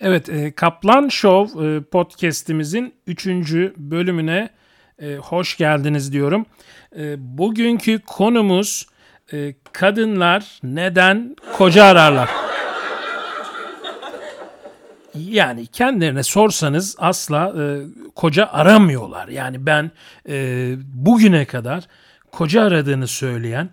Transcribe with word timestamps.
Evet, 0.00 0.28
e, 0.28 0.52
Kaplan 0.52 1.08
Show 1.08 1.66
e, 1.66 1.80
podcast'imizin 1.80 2.94
3. 3.06 3.26
bölümüne 3.76 4.50
e, 5.02 5.16
hoş 5.16 5.56
geldiniz 5.56 6.12
diyorum. 6.12 6.46
Bugünkü 7.18 8.00
konumuz 8.06 8.86
kadınlar 9.72 10.58
neden 10.62 11.36
koca 11.56 11.84
ararlar? 11.84 12.30
Yani 15.14 15.66
kendilerine 15.66 16.22
sorsanız 16.22 16.96
asla 16.98 17.54
e, 17.62 17.62
koca 18.14 18.46
aramıyorlar. 18.46 19.28
Yani 19.28 19.66
ben 19.66 19.90
e, 20.28 20.74
bugüne 20.94 21.44
kadar 21.44 21.84
koca 22.32 22.62
aradığını 22.62 23.06
söyleyen 23.06 23.70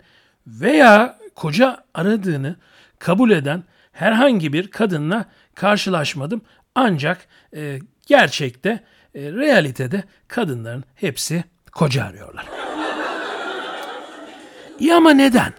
veya 0.47 1.19
koca 1.35 1.77
aradığını 1.93 2.55
kabul 2.99 3.31
eden 3.31 3.63
herhangi 3.97 4.53
bir 4.53 4.67
kadınla 4.67 5.25
karşılaşmadım. 5.55 6.41
Ancak 6.75 7.27
e, 7.55 7.79
gerçekte, 8.07 8.69
e, 9.15 9.21
realitede 9.31 10.03
kadınların 10.27 10.83
hepsi 10.95 11.43
koca 11.71 12.05
arıyorlar. 12.05 12.45
İyi 14.79 14.93
ama 14.93 15.11
neden? 15.11 15.53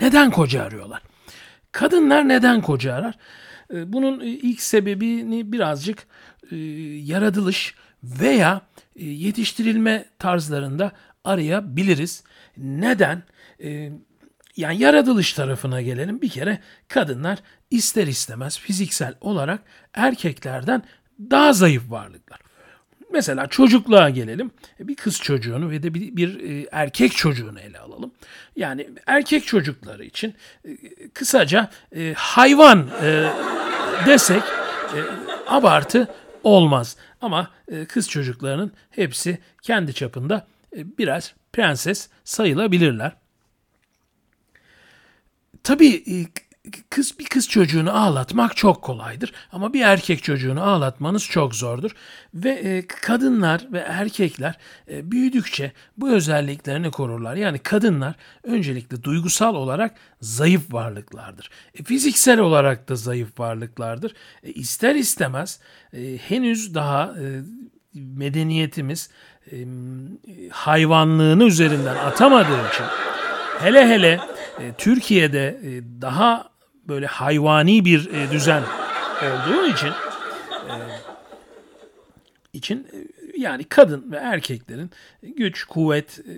Neden 0.00 0.30
koca 0.30 0.62
arıyorlar? 0.62 1.02
Kadınlar 1.72 2.28
neden 2.28 2.60
koca 2.60 2.94
arar? 2.94 3.14
E, 3.74 3.92
bunun 3.92 4.20
ilk 4.20 4.60
sebebini 4.60 5.52
birazcık 5.52 6.06
e, 6.50 6.56
yaratılış 6.96 7.74
veya 8.02 8.60
e, 8.96 9.04
yetiştirilme 9.04 10.04
tarzlarında 10.18 10.92
arayabiliriz. 11.24 12.24
Neden? 12.56 13.22
E, 13.64 13.90
yani 14.56 14.78
yaratılış 14.78 15.32
tarafına 15.32 15.82
gelelim. 15.82 16.22
Bir 16.22 16.28
kere 16.28 16.58
kadınlar 16.88 17.38
ister 17.74 18.06
istemez 18.06 18.58
fiziksel 18.58 19.14
olarak 19.20 19.62
erkeklerden 19.94 20.82
daha 21.30 21.52
zayıf 21.52 21.90
varlıklar. 21.90 22.40
Mesela 23.12 23.46
çocukluğa 23.46 24.10
gelelim. 24.10 24.50
Bir 24.80 24.94
kız 24.94 25.20
çocuğunu 25.20 25.70
ve 25.70 25.82
de 25.82 25.94
bir, 25.94 26.16
bir 26.16 26.40
e, 26.40 26.68
erkek 26.72 27.16
çocuğunu 27.16 27.60
ele 27.60 27.78
alalım. 27.78 28.12
Yani 28.56 28.88
erkek 29.06 29.46
çocukları 29.46 30.04
için 30.04 30.34
e, 30.64 30.70
kısaca 31.14 31.70
e, 31.96 32.14
hayvan 32.16 32.90
e, 33.02 33.30
desek 34.06 34.42
e, 34.42 34.98
abartı 35.46 36.08
olmaz. 36.42 36.96
Ama 37.20 37.50
e, 37.68 37.84
kız 37.84 38.08
çocuklarının 38.08 38.72
hepsi 38.90 39.38
kendi 39.62 39.94
çapında 39.94 40.46
e, 40.76 40.98
biraz 40.98 41.34
prenses 41.52 42.08
sayılabilirler. 42.24 43.12
Tabii 45.64 45.94
e, 45.94 46.16
kız 46.90 47.18
bir 47.18 47.24
kız 47.24 47.48
çocuğunu 47.48 47.96
ağlatmak 47.96 48.56
çok 48.56 48.82
kolaydır 48.82 49.32
ama 49.52 49.72
bir 49.72 49.80
erkek 49.80 50.22
çocuğunu 50.22 50.62
ağlatmanız 50.62 51.24
çok 51.24 51.54
zordur 51.54 51.90
ve 52.34 52.50
e, 52.50 52.86
kadınlar 52.86 53.66
ve 53.72 53.78
erkekler 53.78 54.58
e, 54.90 55.10
büyüdükçe 55.10 55.72
bu 55.96 56.10
özelliklerini 56.10 56.90
korurlar. 56.90 57.36
Yani 57.36 57.58
kadınlar 57.58 58.14
öncelikle 58.42 59.02
duygusal 59.02 59.54
olarak 59.54 59.94
zayıf 60.20 60.72
varlıklardır. 60.72 61.50
E, 61.74 61.82
fiziksel 61.82 62.38
olarak 62.38 62.88
da 62.88 62.96
zayıf 62.96 63.40
varlıklardır. 63.40 64.14
E, 64.42 64.52
ister 64.52 64.94
istemez 64.94 65.60
e, 65.92 66.18
henüz 66.18 66.74
daha 66.74 67.04
e, 67.04 67.42
medeniyetimiz 67.94 69.10
e, 69.52 69.56
hayvanlığını 70.50 71.44
üzerinden 71.44 71.96
atamadığı 71.96 72.68
için 72.68 72.84
hele 73.60 73.88
hele 73.88 74.20
e, 74.58 74.72
Türkiye'de 74.78 75.60
e, 75.62 76.00
daha 76.02 76.53
böyle 76.88 77.06
hayvani 77.06 77.84
bir 77.84 78.10
e, 78.10 78.30
düzen 78.30 78.62
olduğu 79.22 79.66
için 79.66 79.88
e, 79.88 80.76
için 82.52 82.86
e, 82.92 82.96
yani 83.36 83.64
kadın 83.64 84.12
ve 84.12 84.16
erkeklerin 84.16 84.90
güç, 85.22 85.64
kuvvet 85.64 86.18
e, 86.18 86.34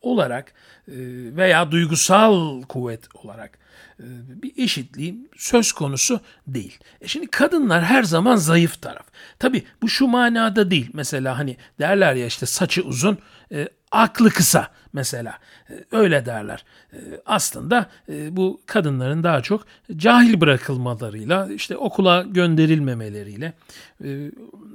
olarak 0.00 0.52
e, 0.88 0.94
veya 1.36 1.70
duygusal 1.70 2.62
kuvvet 2.62 3.08
olarak 3.14 3.58
e, 3.98 4.04
bir 4.42 4.52
eşitliği 4.56 5.28
söz 5.36 5.72
konusu 5.72 6.20
değil. 6.46 6.78
E 7.00 7.08
şimdi 7.08 7.26
kadınlar 7.26 7.84
her 7.84 8.02
zaman 8.02 8.36
zayıf 8.36 8.82
taraf. 8.82 9.06
Tabi 9.38 9.62
bu 9.82 9.88
şu 9.88 10.06
manada 10.06 10.70
değil. 10.70 10.90
Mesela 10.92 11.38
hani 11.38 11.56
derler 11.80 12.14
ya 12.14 12.26
işte 12.26 12.46
saçı 12.46 12.82
uzun, 12.82 13.18
e, 13.52 13.68
aklı 13.90 14.30
kısa 14.30 14.68
mesela. 14.92 15.38
E, 15.70 15.84
öyle 15.92 16.26
derler. 16.26 16.64
E, 16.92 16.98
aslında 17.26 17.86
e, 18.08 18.36
bu 18.36 18.60
kadınların 18.66 19.24
daha 19.24 19.40
çok 19.40 19.66
cahil 19.96 20.40
bırakılmalarıyla, 20.40 21.48
işte 21.52 21.76
okula 21.76 22.22
gönderilmemeleriyle 22.22 23.52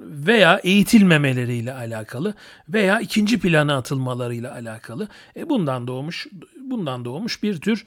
veya 0.05 0.59
eğitilmemeleriyle 0.63 1.73
alakalı 1.73 2.33
veya 2.69 2.99
ikinci 2.99 3.39
plana 3.39 3.77
atılmalarıyla 3.77 4.53
alakalı. 4.53 5.07
Bundan 5.45 5.87
doğmuş 5.87 6.27
bundan 6.61 7.05
doğmuş 7.05 7.43
bir 7.43 7.61
tür 7.61 7.85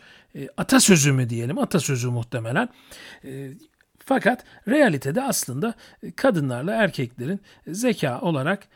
atasözü 0.57 1.13
mü 1.13 1.31
diyelim? 1.31 1.59
Atasözü 1.59 2.09
muhtemelen. 2.09 2.69
Fakat 4.05 4.45
realitede 4.69 5.23
aslında 5.23 5.75
kadınlarla 6.17 6.75
erkeklerin 6.75 7.41
zeka 7.67 8.21
olarak 8.21 8.69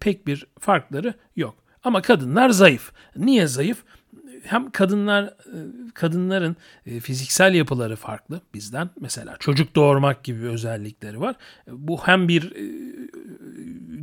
pek 0.00 0.26
bir 0.26 0.46
farkları 0.58 1.14
yok. 1.36 1.54
Ama 1.84 2.02
kadınlar 2.02 2.50
zayıf. 2.50 2.92
Niye 3.16 3.46
zayıf? 3.46 3.84
Hem 4.44 4.70
kadınlar 4.70 5.24
e, 5.24 5.58
kadınların 5.94 6.56
e, 6.86 7.00
fiziksel 7.00 7.54
yapıları 7.54 7.96
farklı 7.96 8.40
bizden. 8.54 8.90
Mesela 9.00 9.36
çocuk 9.40 9.76
doğurmak 9.76 10.24
gibi 10.24 10.46
özellikleri 10.48 11.20
var. 11.20 11.36
Bu 11.68 12.06
hem 12.06 12.28
bir 12.28 12.52
e, 12.52 12.64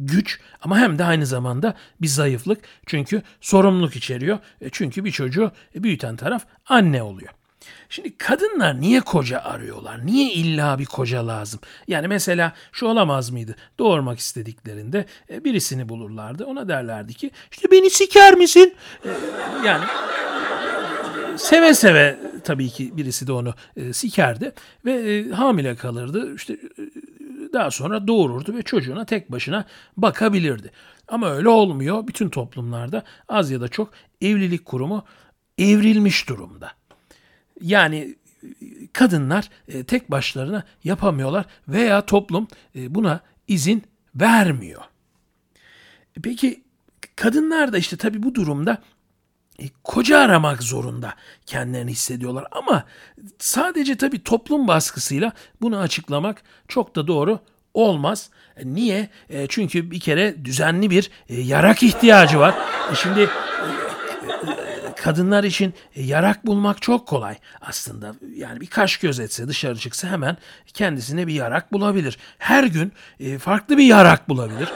güç 0.07 0.39
ama 0.62 0.79
hem 0.79 1.00
de 1.00 1.03
aynı 1.03 1.25
zamanda 1.25 1.73
bir 2.01 2.07
zayıflık. 2.07 2.59
Çünkü 2.85 3.22
sorumluluk 3.41 3.95
içeriyor. 3.95 4.39
Çünkü 4.72 5.06
bir 5.06 5.12
çocuğu 5.12 5.51
büyüten 5.75 6.16
taraf 6.16 6.45
anne 6.66 7.03
oluyor. 7.03 7.31
Şimdi 7.89 8.17
kadınlar 8.17 8.81
niye 8.81 9.01
koca 9.01 9.39
arıyorlar? 9.39 10.06
Niye 10.06 10.31
illa 10.34 10.79
bir 10.79 10.85
koca 10.85 11.28
lazım? 11.28 11.59
Yani 11.88 12.07
mesela 12.07 12.53
şu 12.72 12.85
olamaz 12.85 13.29
mıydı? 13.29 13.56
Doğurmak 13.79 14.19
istediklerinde 14.19 15.06
e, 15.29 15.44
birisini 15.44 15.89
bulurlardı. 15.89 16.45
Ona 16.45 16.68
derlerdi 16.68 17.13
ki 17.13 17.31
işte 17.51 17.72
beni 17.72 17.89
siker 17.89 18.33
misin? 18.33 18.73
E, 19.06 19.09
yani 19.66 19.83
seve 21.38 21.73
seve 21.73 22.19
tabii 22.44 22.69
ki 22.69 22.97
birisi 22.97 23.28
de 23.28 23.31
onu 23.31 23.53
e, 23.78 23.94
sikerdi 23.94 24.51
ve 24.85 25.25
hamile 25.31 25.75
kalırdı. 25.75 26.35
İşte 26.35 26.57
daha 27.53 27.72
sonra 27.72 28.07
doğururdu 28.07 28.56
ve 28.56 28.62
çocuğuna 28.62 29.06
tek 29.06 29.31
başına 29.31 29.66
bakabilirdi. 29.97 30.72
Ama 31.07 31.29
öyle 31.29 31.50
olmuyor. 31.50 32.07
Bütün 32.07 32.29
toplumlarda 32.29 33.03
az 33.29 33.51
ya 33.51 33.62
da 33.62 33.67
çok 33.67 33.94
evlilik 34.22 34.66
kurumu 34.66 35.06
evrilmiş 35.57 36.29
durumda. 36.29 36.72
Yani 37.62 38.16
kadınlar 38.94 39.50
e, 39.67 39.84
tek 39.84 40.12
başlarına 40.12 40.63
yapamıyorlar 40.84 41.45
veya 41.67 42.06
toplum 42.06 42.47
e, 42.75 42.95
buna 42.95 43.19
izin 43.47 43.83
vermiyor. 44.16 44.81
Peki 46.23 46.63
kadınlar 47.16 47.73
da 47.73 47.78
işte 47.78 47.97
tabii 47.97 48.23
bu 48.23 48.35
durumda 48.35 48.72
e, 48.72 48.78
koca 49.84 50.19
aramak 50.19 50.63
zorunda 50.63 51.13
kendilerini 51.46 51.92
hissediyorlar 51.92 52.46
ama 52.52 52.84
sadece 53.40 53.98
tabii 53.98 54.24
toplum 54.24 54.68
baskısıyla 54.68 55.31
bunu 55.62 55.78
açıklamak 55.78 56.44
çok 56.68 56.96
da 56.96 57.08
doğru 57.08 57.40
olmaz. 57.74 58.30
Niye? 58.63 59.10
Çünkü 59.50 59.92
bir 59.92 60.00
kere 60.00 60.46
düzenli 60.46 60.90
bir 60.90 61.12
yarak 61.30 61.84
ihtiyacı 61.84 62.40
var. 62.40 62.56
Şimdi 63.02 63.30
kadınlar 65.02 65.44
için 65.44 65.74
e, 65.96 66.04
yarak 66.04 66.46
bulmak 66.46 66.81
çok 66.81 67.07
kolay 67.07 67.36
aslında. 67.62 68.16
Yani 68.36 68.62
bir 68.62 68.68
kaş 68.68 68.98
göz 68.98 69.19
etse 69.19 69.48
dışarı 69.48 69.78
çıksa 69.78 70.07
hemen 70.07 70.38
kendisine 70.74 71.28
bir 71.28 71.34
yarak 71.34 71.74
bulabilir. 71.74 72.18
Her 72.38 72.64
gün 72.64 72.92
e, 73.19 73.38
farklı 73.38 73.78
bir 73.78 73.84
yarak 73.84 74.30
bulabilir. 74.30 74.69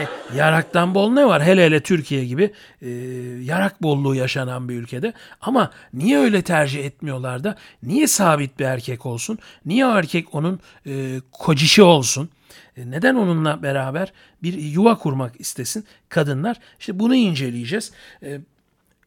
E, 0.00 0.02
yani 0.02 0.38
yaraktan 0.38 0.94
bol 0.94 1.10
ne 1.10 1.26
var? 1.26 1.44
Hele 1.44 1.64
hele 1.66 1.80
Türkiye 1.80 2.24
gibi 2.24 2.52
yarak 3.42 3.82
bolluğu 3.82 4.14
yaşanan 4.14 4.68
bir 4.68 4.74
ülkede. 4.74 5.12
Ama 5.40 5.70
niye 5.92 6.18
öyle 6.18 6.42
tercih 6.42 6.84
etmiyorlar 6.84 7.44
da? 7.44 7.56
Niye 7.82 8.06
sabit 8.06 8.58
bir 8.58 8.64
erkek 8.64 9.06
olsun? 9.06 9.38
Niye 9.66 9.86
erkek 9.86 10.34
onun 10.34 10.60
kocişi 11.32 11.82
olsun? 11.82 12.28
neden 12.76 13.14
onunla 13.14 13.62
beraber 13.62 14.12
bir 14.42 14.52
yuva 14.52 14.98
kurmak 14.98 15.40
istesin 15.40 15.84
kadınlar? 16.08 16.56
İşte 16.80 16.98
bunu 16.98 17.14
inceleyeceğiz. 17.14 17.92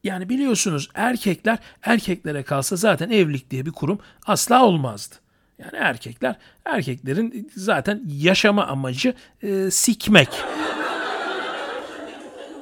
Yani 0.03 0.29
biliyorsunuz 0.29 0.89
erkekler 0.93 1.57
erkeklere 1.83 2.43
kalsa 2.43 2.75
zaten 2.75 3.09
evlilik 3.09 3.51
diye 3.51 3.65
bir 3.65 3.71
kurum 3.71 3.99
asla 4.25 4.65
olmazdı. 4.65 5.15
Yani 5.59 5.71
erkekler 5.77 6.35
erkeklerin 6.65 7.51
zaten 7.55 8.01
yaşama 8.07 8.67
amacı 8.67 9.13
e, 9.43 9.71
sikmek. 9.71 10.29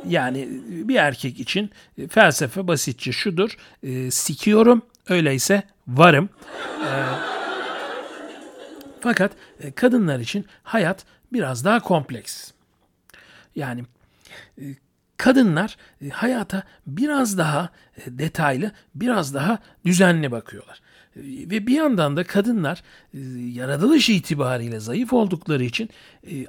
Yani 0.07 0.47
bir 0.67 0.95
erkek 0.95 1.39
için 1.39 1.71
e, 1.97 2.07
felsefe 2.07 2.67
basitçe 2.67 3.11
şudur. 3.11 3.57
E, 3.83 4.11
sikiyorum 4.11 4.81
öyleyse 5.09 5.63
varım. 5.87 6.29
E, 6.85 6.89
Fakat 9.05 9.31
e, 9.59 9.71
kadınlar 9.71 10.19
için 10.19 10.45
hayat 10.63 11.05
biraz 11.33 11.65
daha 11.65 11.79
kompleks. 11.79 12.51
Yani 13.55 13.83
e, 14.61 14.63
kadınlar 15.17 15.77
e, 16.01 16.09
hayata 16.09 16.63
biraz 16.87 17.37
daha 17.37 17.69
e, 17.97 18.01
detaylı, 18.19 18.71
biraz 18.95 19.33
daha 19.33 19.59
düzenli 19.85 20.31
bakıyorlar. 20.31 20.81
E, 21.15 21.21
ve 21.23 21.67
bir 21.67 21.75
yandan 21.75 22.17
da 22.17 22.23
kadınlar 22.23 22.83
yaratılış 23.53 24.09
itibariyle 24.09 24.79
zayıf 24.79 25.13
oldukları 25.13 25.63
için 25.63 25.89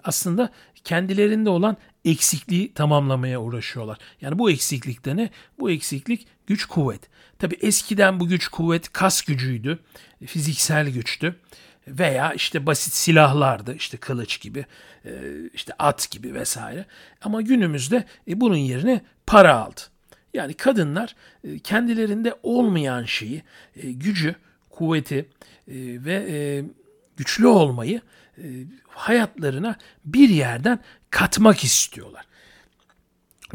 aslında 0.05 0.51
kendilerinde 0.85 1.51
olan 1.51 1.77
eksikliği 2.05 2.73
tamamlamaya 2.73 3.41
uğraşıyorlar. 3.41 3.99
Yani 4.21 4.39
bu 4.39 4.51
eksiklikte 4.51 5.17
ne? 5.17 5.31
Bu 5.59 5.71
eksiklik 5.71 6.27
güç 6.47 6.65
kuvvet. 6.65 7.01
Tabi 7.39 7.55
eskiden 7.61 8.21
bu 8.21 8.29
güç 8.29 8.49
kuvvet 8.49 8.93
kas 8.93 9.23
gücüydü, 9.23 9.79
fiziksel 10.27 10.91
güçtü 10.91 11.37
veya 11.89 12.33
işte 12.33 12.67
basit 12.67 12.95
silahlardı 12.95 13.75
işte 13.75 13.97
kılıç 13.97 14.41
gibi 14.41 14.67
e, 15.05 15.11
işte 15.55 15.73
at 15.79 16.11
gibi 16.11 16.35
vesaire 16.35 16.87
ama 17.23 17.43
günümüzde 17.43 18.05
e, 18.29 18.41
bunun 18.41 18.57
yerine 18.57 19.01
para 19.27 19.57
aldı. 19.57 19.81
Yani 20.35 20.55
kadınlar 20.55 21.17
e, 21.45 21.59
kendilerinde 21.59 22.35
olmayan 22.43 23.05
şeyi 23.05 23.43
gücü, 23.77 24.35
kuvveti 24.71 25.29
ve 25.69 26.65
güçlü 27.17 27.47
olmayı 27.47 28.01
hayatlarına 28.89 29.77
bir 30.05 30.29
yerden 30.29 30.79
katmak 31.11 31.65
istiyorlar. 31.65 32.27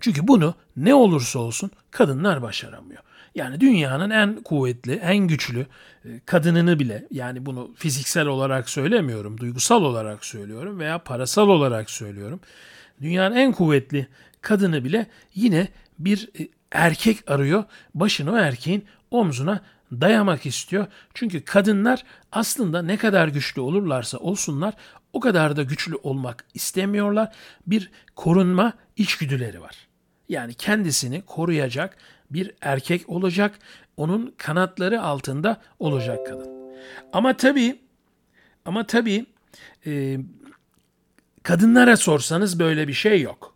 Çünkü 0.02 0.28
bunu 0.28 0.56
ne 0.78 0.94
olursa 0.94 1.40
olsun 1.40 1.72
kadınlar 1.92 2.42
başaramıyor. 2.42 3.04
Yani 3.36 3.60
dünyanın 3.60 4.10
en 4.10 4.36
kuvvetli, 4.36 4.94
en 4.94 5.18
güçlü 5.18 5.66
e, 6.06 6.20
kadınını 6.26 6.80
bile 6.80 7.08
yani 7.12 7.46
bunu 7.46 7.72
fiziksel 7.76 8.28
olarak 8.28 8.70
söylemiyorum, 8.70 9.38
duygusal 9.38 9.84
olarak 9.84 10.26
söylüyorum 10.26 10.80
veya 10.80 11.04
parasal 11.04 11.50
olarak 11.50 11.90
söylüyorum. 11.90 12.40
Dünyanın 13.02 13.36
en 13.36 13.52
kuvvetli 13.52 14.08
kadını 14.42 14.84
bile 14.84 15.08
yine 15.36 15.68
bir 16.00 16.30
e, 16.40 16.48
erkek 16.72 17.32
arıyor. 17.32 17.64
Başını 17.96 18.32
o 18.32 18.38
erkeğin 18.38 18.86
omzuna 19.12 19.62
dayamak 19.92 20.46
istiyor. 20.46 20.88
Çünkü 21.14 21.46
kadınlar 21.46 22.04
aslında 22.32 22.82
ne 22.82 22.98
kadar 22.98 23.28
güçlü 23.28 23.62
olurlarsa 23.62 24.18
olsunlar 24.18 24.74
o 25.14 25.20
kadar 25.20 25.56
da 25.56 25.64
güçlü 25.64 25.96
olmak 25.96 26.46
istemiyorlar. 26.54 27.34
Bir 27.68 27.92
korunma 28.16 28.74
içgüdüleri 28.98 29.62
var. 29.62 29.91
Yani 30.32 30.54
kendisini 30.54 31.22
koruyacak 31.22 31.98
bir 32.30 32.52
erkek 32.62 33.10
olacak. 33.10 33.60
Onun 33.98 34.34
kanatları 34.38 35.02
altında 35.02 35.62
olacak 35.80 36.28
kadın. 36.28 36.50
Ama 37.14 37.38
tabii 37.38 37.80
ama 38.66 38.88
tabii 38.88 39.26
e, 39.86 40.18
kadınlara 41.44 41.98
sorsanız 41.98 42.60
böyle 42.60 42.88
bir 42.88 42.94
şey 42.94 43.22
yok. 43.22 43.56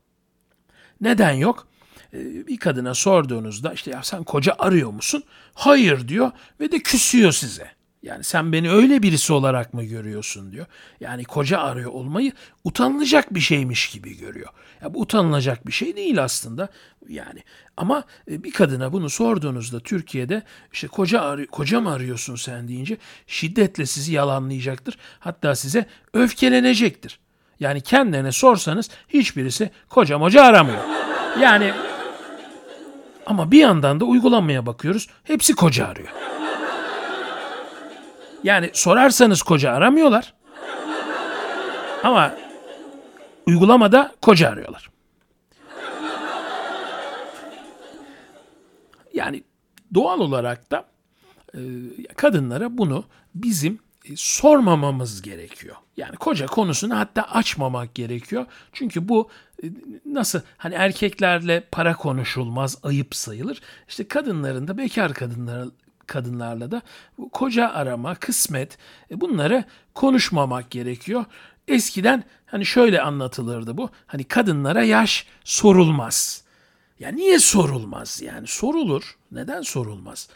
Neden 1.01 1.31
yok? 1.31 1.67
E, 2.13 2.47
bir 2.47 2.57
kadına 2.57 2.93
sorduğunuzda 2.93 3.73
işte 3.73 3.91
ya 3.91 4.03
sen 4.03 4.23
koca 4.23 4.55
arıyor 4.59 4.89
musun? 4.89 5.23
Hayır 5.53 6.07
diyor 6.07 6.31
ve 6.59 6.71
de 6.71 6.79
küsüyor 6.79 7.31
size. 7.31 7.74
Yani 8.05 8.23
sen 8.23 8.51
beni 8.51 8.71
öyle 8.71 9.03
birisi 9.03 9.33
olarak 9.33 9.73
mı 9.73 9.83
görüyorsun 9.83 10.51
diyor. 10.51 10.65
Yani 10.99 11.23
koca 11.23 11.59
arıyor 11.59 11.91
olmayı 11.91 12.31
utanılacak 12.63 13.33
bir 13.33 13.39
şeymiş 13.39 13.89
gibi 13.89 14.17
görüyor. 14.17 14.49
Ya 14.81 14.93
bu 14.93 15.01
utanılacak 15.01 15.67
bir 15.67 15.71
şey 15.71 15.95
değil 15.95 16.23
aslında. 16.23 16.69
Yani 17.09 17.43
ama 17.77 18.03
e, 18.31 18.43
bir 18.43 18.51
kadına 18.51 18.93
bunu 18.93 19.09
sorduğunuzda 19.09 19.79
Türkiye'de 19.79 20.43
işte 20.73 20.87
koca 20.87 21.21
arı, 21.21 21.47
koca 21.47 21.81
mı 21.81 21.91
arıyorsun 21.91 22.35
sen 22.35 22.67
deyince 22.67 22.97
şiddetle 23.27 23.85
sizi 23.85 24.13
yalanlayacaktır. 24.13 24.97
Hatta 25.19 25.55
size 25.55 25.85
öfkelenecektir. 26.13 27.19
Yani 27.59 27.81
kendilerine 27.81 28.31
sorsanız 28.31 28.89
hiçbirisi 29.09 29.69
koca 29.89 30.17
moca 30.17 30.43
aramıyor. 30.43 30.83
Yani 31.41 31.73
ama 33.25 33.51
bir 33.51 33.59
yandan 33.59 33.99
da 33.99 34.05
uygulamaya 34.05 34.65
bakıyoruz. 34.65 35.07
Hepsi 35.23 35.55
koca 35.55 35.87
arıyor. 35.87 36.09
Yani 38.45 38.69
sorarsanız 38.73 39.41
koca 39.41 39.71
aramıyorlar. 39.71 40.33
Ama 42.03 42.33
uygulamada 43.47 44.15
koca 44.21 44.49
arıyorlar. 44.49 44.89
Yani 49.13 49.43
doğal 49.93 50.19
olarak 50.19 50.71
da 50.71 50.85
e, 51.53 51.59
kadınlara 52.15 52.77
bunu 52.77 53.05
bizim 53.35 53.79
e, 54.09 54.15
sormamamız 54.15 55.21
gerekiyor. 55.21 55.75
Yani 55.97 56.15
koca 56.15 56.45
konusunu 56.45 56.97
hatta 56.97 57.21
açmamak 57.21 57.95
gerekiyor. 57.95 58.45
Çünkü 58.73 59.09
bu 59.09 59.29
e, 59.63 59.65
nasıl 60.05 60.41
hani 60.57 60.75
erkeklerle 60.75 61.63
para 61.71 61.95
konuşulmaz, 61.95 62.77
ayıp 62.83 63.15
sayılır. 63.15 63.61
İşte 63.87 64.07
kadınların 64.07 64.67
da 64.67 64.77
bekar 64.77 65.13
kadınlar 65.13 65.67
kadınlarla 66.07 66.71
da 66.71 66.81
koca 67.31 67.69
arama, 67.69 68.15
kısmet 68.15 68.77
e, 69.11 69.21
bunları 69.21 69.63
konuşmamak 69.93 70.71
gerekiyor. 70.71 71.25
Eskiden 71.67 72.23
hani 72.45 72.65
şöyle 72.65 73.01
anlatılırdı 73.01 73.77
bu. 73.77 73.89
Hani 74.07 74.23
kadınlara 74.23 74.83
yaş 74.83 75.27
sorulmaz. 75.43 76.43
Ya 76.99 77.09
niye 77.09 77.39
sorulmaz? 77.39 78.21
Yani 78.21 78.47
sorulur. 78.47 79.15
Neden 79.31 79.61
sorulmaz? 79.61 80.29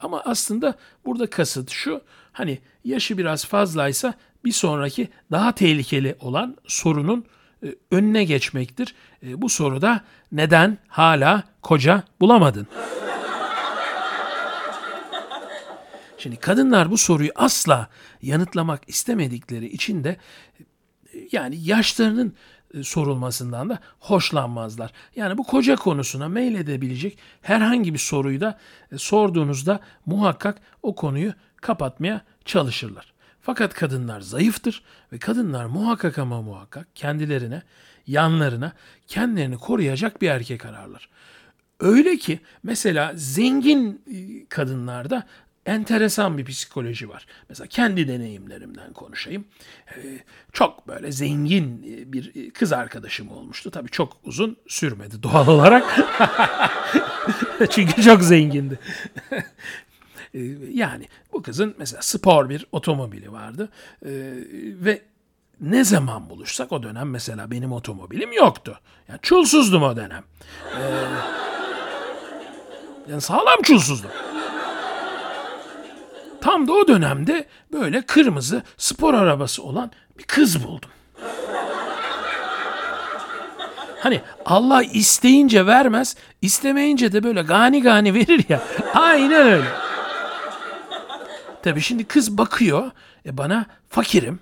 Ama 0.00 0.22
aslında 0.24 0.74
burada 1.04 1.30
kasıt 1.30 1.70
şu. 1.70 2.00
Hani 2.32 2.58
yaşı 2.84 3.18
biraz 3.18 3.44
fazlaysa 3.44 4.14
bir 4.44 4.52
sonraki 4.52 5.08
daha 5.30 5.52
tehlikeli 5.52 6.16
olan 6.20 6.56
sorunun 6.66 7.24
e, 7.64 7.74
önüne 7.90 8.24
geçmektir. 8.24 8.94
E, 9.22 9.42
bu 9.42 9.48
soruda 9.48 10.00
neden 10.32 10.78
hala 10.88 11.42
koca 11.62 12.02
bulamadın? 12.20 12.66
Şimdi 16.18 16.36
kadınlar 16.36 16.90
bu 16.90 16.98
soruyu 16.98 17.30
asla 17.34 17.88
yanıtlamak 18.22 18.82
istemedikleri 18.86 19.66
için 19.66 20.04
de 20.04 20.16
yani 21.32 21.56
yaşlarının 21.64 22.34
e, 22.74 22.82
sorulmasından 22.82 23.70
da 23.70 23.78
hoşlanmazlar. 24.00 24.92
Yani 25.16 25.38
bu 25.38 25.44
koca 25.44 25.76
konusuna 25.76 26.28
meyledebilecek 26.28 27.18
herhangi 27.42 27.94
bir 27.94 27.98
soruyu 27.98 28.40
da 28.40 28.58
e, 28.92 28.98
sorduğunuzda 28.98 29.80
muhakkak 30.06 30.58
o 30.82 30.94
konuyu 30.94 31.32
kapatmaya 31.56 32.20
çalışırlar. 32.44 33.12
Fakat 33.40 33.74
kadınlar 33.74 34.20
zayıftır 34.20 34.82
ve 35.12 35.18
kadınlar 35.18 35.64
muhakkak 35.64 36.18
ama 36.18 36.42
muhakkak 36.42 36.96
kendilerine, 36.96 37.62
yanlarına, 38.06 38.72
kendilerini 39.06 39.58
koruyacak 39.58 40.22
bir 40.22 40.28
erkek 40.28 40.66
ararlar. 40.66 41.08
Öyle 41.80 42.16
ki 42.16 42.40
mesela 42.62 43.12
zengin 43.14 44.02
e, 44.12 44.46
kadınlarda 44.48 45.26
enteresan 45.66 46.38
bir 46.38 46.44
psikoloji 46.44 47.08
var. 47.08 47.26
Mesela 47.48 47.66
kendi 47.66 48.08
deneyimlerimden 48.08 48.92
konuşayım. 48.92 49.44
Ee, 49.96 50.20
çok 50.52 50.88
böyle 50.88 51.12
zengin 51.12 51.82
e, 51.82 52.12
bir 52.12 52.50
kız 52.50 52.72
arkadaşım 52.72 53.30
olmuştu. 53.30 53.70
Tabii 53.70 53.90
çok 53.90 54.16
uzun 54.24 54.56
sürmedi 54.68 55.22
doğal 55.22 55.48
olarak. 55.48 56.00
Çünkü 57.70 58.02
çok 58.02 58.22
zengindi. 58.22 58.78
Ee, 60.34 60.40
yani 60.72 61.08
bu 61.32 61.42
kızın 61.42 61.74
mesela 61.78 62.02
spor 62.02 62.48
bir 62.48 62.66
otomobili 62.72 63.32
vardı. 63.32 63.68
Ee, 64.02 64.10
ve 64.84 65.02
ne 65.60 65.84
zaman 65.84 66.30
buluşsak 66.30 66.72
o 66.72 66.82
dönem 66.82 67.10
mesela 67.10 67.50
benim 67.50 67.72
otomobilim 67.72 68.32
yoktu. 68.32 68.80
Yani 69.08 69.18
çulsuzdum 69.22 69.82
o 69.82 69.96
dönem. 69.96 70.24
Yani 73.10 73.20
sağlam 73.20 73.62
çulsuzdum. 73.62 74.10
Tam 76.40 76.68
da 76.68 76.72
o 76.72 76.88
dönemde 76.88 77.46
böyle 77.72 78.02
kırmızı 78.02 78.62
spor 78.76 79.14
arabası 79.14 79.62
olan 79.62 79.90
bir 80.18 80.24
kız 80.24 80.64
buldum. 80.64 80.90
Hani 84.00 84.20
Allah 84.44 84.82
isteyince 84.82 85.66
vermez, 85.66 86.16
istemeyince 86.42 87.12
de 87.12 87.22
böyle 87.22 87.42
gani 87.42 87.82
gani 87.82 88.14
verir 88.14 88.44
ya. 88.48 88.62
Aynen 88.94 89.46
öyle. 89.46 89.68
Tabii 91.62 91.80
şimdi 91.80 92.04
kız 92.04 92.38
bakıyor 92.38 92.90
e 93.26 93.36
bana 93.36 93.66
fakirim. 93.88 94.40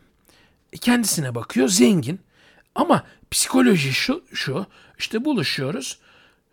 E 0.73 0.77
kendisine 0.77 1.35
bakıyor 1.35 1.69
zengin. 1.69 2.21
Ama 2.75 3.03
psikoloji 3.31 3.93
şu, 3.93 4.25
şu 4.35 4.67
işte 4.99 5.25
buluşuyoruz. 5.25 5.99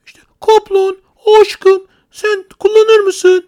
İşte 0.06 0.20
Kaplan 0.42 0.98
aşkım 1.42 1.82
sen 2.12 2.46
kullanır 2.60 3.00
mısın? 3.00 3.48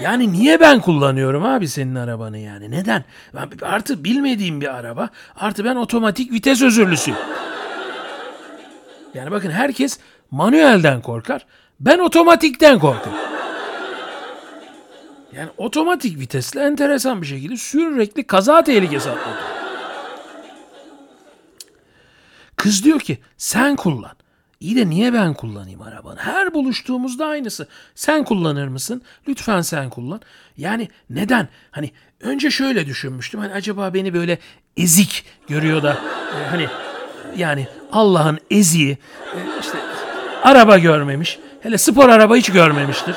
Yani 0.00 0.32
niye 0.32 0.60
ben 0.60 0.80
kullanıyorum 0.80 1.44
abi 1.44 1.68
senin 1.68 1.94
arabanı 1.94 2.38
yani? 2.38 2.70
Neden? 2.70 3.04
Artı 3.62 4.04
bilmediğim 4.04 4.60
bir 4.60 4.74
araba. 4.74 5.08
Artı 5.36 5.64
ben 5.64 5.76
otomatik 5.76 6.32
vites 6.32 6.62
özürlüsüyüm. 6.62 7.18
Yani 9.14 9.30
bakın 9.30 9.50
herkes 9.50 9.98
manuelden 10.30 11.02
korkar. 11.02 11.46
Ben 11.80 11.98
otomatikten 11.98 12.78
korkarım. 12.78 13.18
Yani 15.32 15.48
otomatik 15.56 16.18
vitesle 16.18 16.60
enteresan 16.60 17.22
bir 17.22 17.26
şekilde 17.26 17.56
sürekli 17.56 18.26
kaza 18.26 18.64
tehlikesi 18.64 19.10
atlatıyor. 19.10 19.56
Kız 22.56 22.84
diyor 22.84 23.00
ki 23.00 23.18
sen 23.36 23.76
kullan. 23.76 24.16
İyi 24.60 24.76
de 24.76 24.90
niye 24.90 25.12
ben 25.12 25.34
kullanayım 25.34 25.82
arabanı? 25.82 26.18
Her 26.20 26.54
buluştuğumuzda 26.54 27.26
aynısı. 27.26 27.68
Sen 27.94 28.24
kullanır 28.24 28.68
mısın? 28.68 29.02
Lütfen 29.28 29.60
sen 29.60 29.90
kullan. 29.90 30.20
Yani 30.56 30.88
neden? 31.10 31.48
Hani 31.70 31.90
önce 32.20 32.50
şöyle 32.50 32.86
düşünmüştüm. 32.86 33.40
Hani 33.40 33.52
acaba 33.52 33.94
beni 33.94 34.14
böyle 34.14 34.38
ezik 34.76 35.24
görüyor 35.48 35.82
da 35.82 35.92
e, 36.40 36.48
hani 36.50 36.68
yani 37.36 37.66
Allah'ın 37.92 38.38
eziği 38.50 38.98
e, 39.34 39.38
işte 39.60 39.78
araba 40.42 40.78
görmemiş. 40.78 41.38
Hele 41.62 41.78
spor 41.78 42.08
araba 42.08 42.36
hiç 42.36 42.52
görmemiştir. 42.52 43.16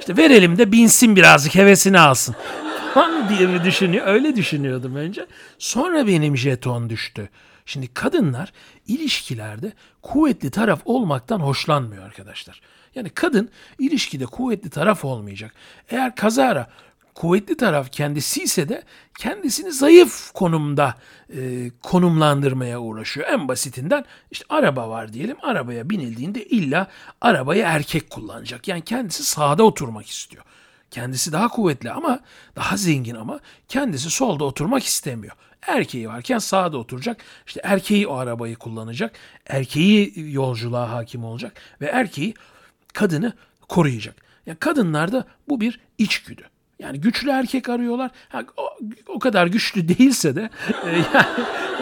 İşte 0.00 0.16
verelim 0.16 0.58
de 0.58 0.72
binsin 0.72 1.16
birazcık 1.16 1.54
hevesini 1.54 2.00
alsın. 2.00 2.34
Falan 2.94 3.28
diye 3.28 3.48
mi 3.48 3.64
düşünüyor? 3.64 4.06
Öyle 4.06 4.36
düşünüyordum 4.36 4.96
önce. 4.96 5.26
Sonra 5.58 6.06
benim 6.06 6.36
jeton 6.36 6.90
düştü. 6.90 7.28
Şimdi 7.66 7.94
kadınlar 7.94 8.52
ilişkilerde 8.86 9.72
kuvvetli 10.02 10.50
taraf 10.50 10.80
olmaktan 10.84 11.40
hoşlanmıyor 11.40 12.04
arkadaşlar. 12.04 12.60
Yani 12.94 13.10
kadın 13.10 13.50
ilişkide 13.78 14.26
kuvvetli 14.26 14.70
taraf 14.70 15.04
olmayacak. 15.04 15.54
Eğer 15.88 16.16
kazara 16.16 16.70
kuvvetli 17.14 17.56
taraf 17.56 17.92
kendisi 17.92 18.42
ise 18.42 18.68
de 18.68 18.82
kendisini 19.18 19.72
zayıf 19.72 20.32
konumda 20.32 20.94
e, 21.36 21.70
konumlandırmaya 21.82 22.80
uğraşıyor. 22.80 23.26
En 23.28 23.48
basitinden 23.48 24.04
işte 24.30 24.44
araba 24.48 24.88
var 24.88 25.12
diyelim. 25.12 25.36
Arabaya 25.42 25.90
binildiğinde 25.90 26.44
illa 26.44 26.90
arabayı 27.20 27.62
erkek 27.62 28.10
kullanacak. 28.10 28.68
Yani 28.68 28.82
kendisi 28.82 29.24
sağda 29.24 29.62
oturmak 29.62 30.06
istiyor. 30.06 30.44
Kendisi 30.90 31.32
daha 31.32 31.48
kuvvetli 31.48 31.90
ama 31.90 32.20
daha 32.56 32.76
zengin 32.76 33.14
ama 33.14 33.40
kendisi 33.68 34.10
solda 34.10 34.44
oturmak 34.44 34.84
istemiyor. 34.84 35.36
Erkeği 35.66 36.08
varken 36.08 36.38
sağda 36.38 36.78
oturacak. 36.78 37.24
İşte 37.46 37.60
erkeği 37.64 38.06
o 38.06 38.14
arabayı 38.14 38.56
kullanacak. 38.56 39.16
Erkeği 39.46 40.12
yolculuğa 40.32 40.90
hakim 40.90 41.24
olacak 41.24 41.52
ve 41.80 41.86
erkeği 41.86 42.34
kadını 42.92 43.32
koruyacak. 43.68 44.16
Yani 44.46 44.58
kadınlarda 44.58 45.24
bu 45.48 45.60
bir 45.60 45.80
içgüdü. 45.98 46.42
Yani 46.78 47.00
güçlü 47.00 47.30
erkek 47.30 47.68
arıyorlar. 47.68 48.10
Ha, 48.28 48.42
o, 48.56 48.68
o 49.08 49.18
kadar 49.18 49.46
güçlü 49.46 49.88
değilse 49.88 50.36
de 50.36 50.50
e, 50.84 50.90
yani 51.14 51.26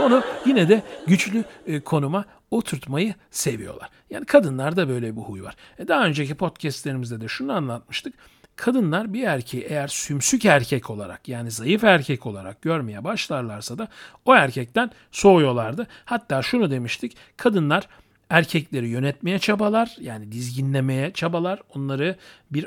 onu 0.00 0.22
yine 0.46 0.68
de 0.68 0.82
güçlü 1.06 1.44
e, 1.66 1.80
konuma 1.80 2.24
oturtmayı 2.50 3.14
seviyorlar. 3.30 3.90
Yani 4.10 4.26
kadınlarda 4.26 4.88
böyle 4.88 5.16
bir 5.16 5.20
huy 5.20 5.42
var. 5.42 5.56
E, 5.78 5.88
daha 5.88 6.06
önceki 6.06 6.34
podcastlerimizde 6.34 7.20
de 7.20 7.28
şunu 7.28 7.52
anlatmıştık. 7.52 8.14
Kadınlar 8.56 9.12
bir 9.12 9.22
erkeği 9.22 9.62
eğer 9.62 9.88
sümsük 9.88 10.44
erkek 10.44 10.90
olarak 10.90 11.28
yani 11.28 11.50
zayıf 11.50 11.84
erkek 11.84 12.26
olarak 12.26 12.62
görmeye 12.62 13.04
başlarlarsa 13.04 13.78
da 13.78 13.88
o 14.24 14.34
erkekten 14.34 14.90
soğuyorlardı. 15.12 15.86
Hatta 16.04 16.42
şunu 16.42 16.70
demiştik. 16.70 17.16
Kadınlar 17.36 17.88
erkekleri 18.30 18.88
yönetmeye 18.88 19.38
çabalar 19.38 19.96
yani 20.00 20.32
dizginlemeye 20.32 21.12
çabalar. 21.12 21.60
Onları 21.74 22.16
bir 22.50 22.66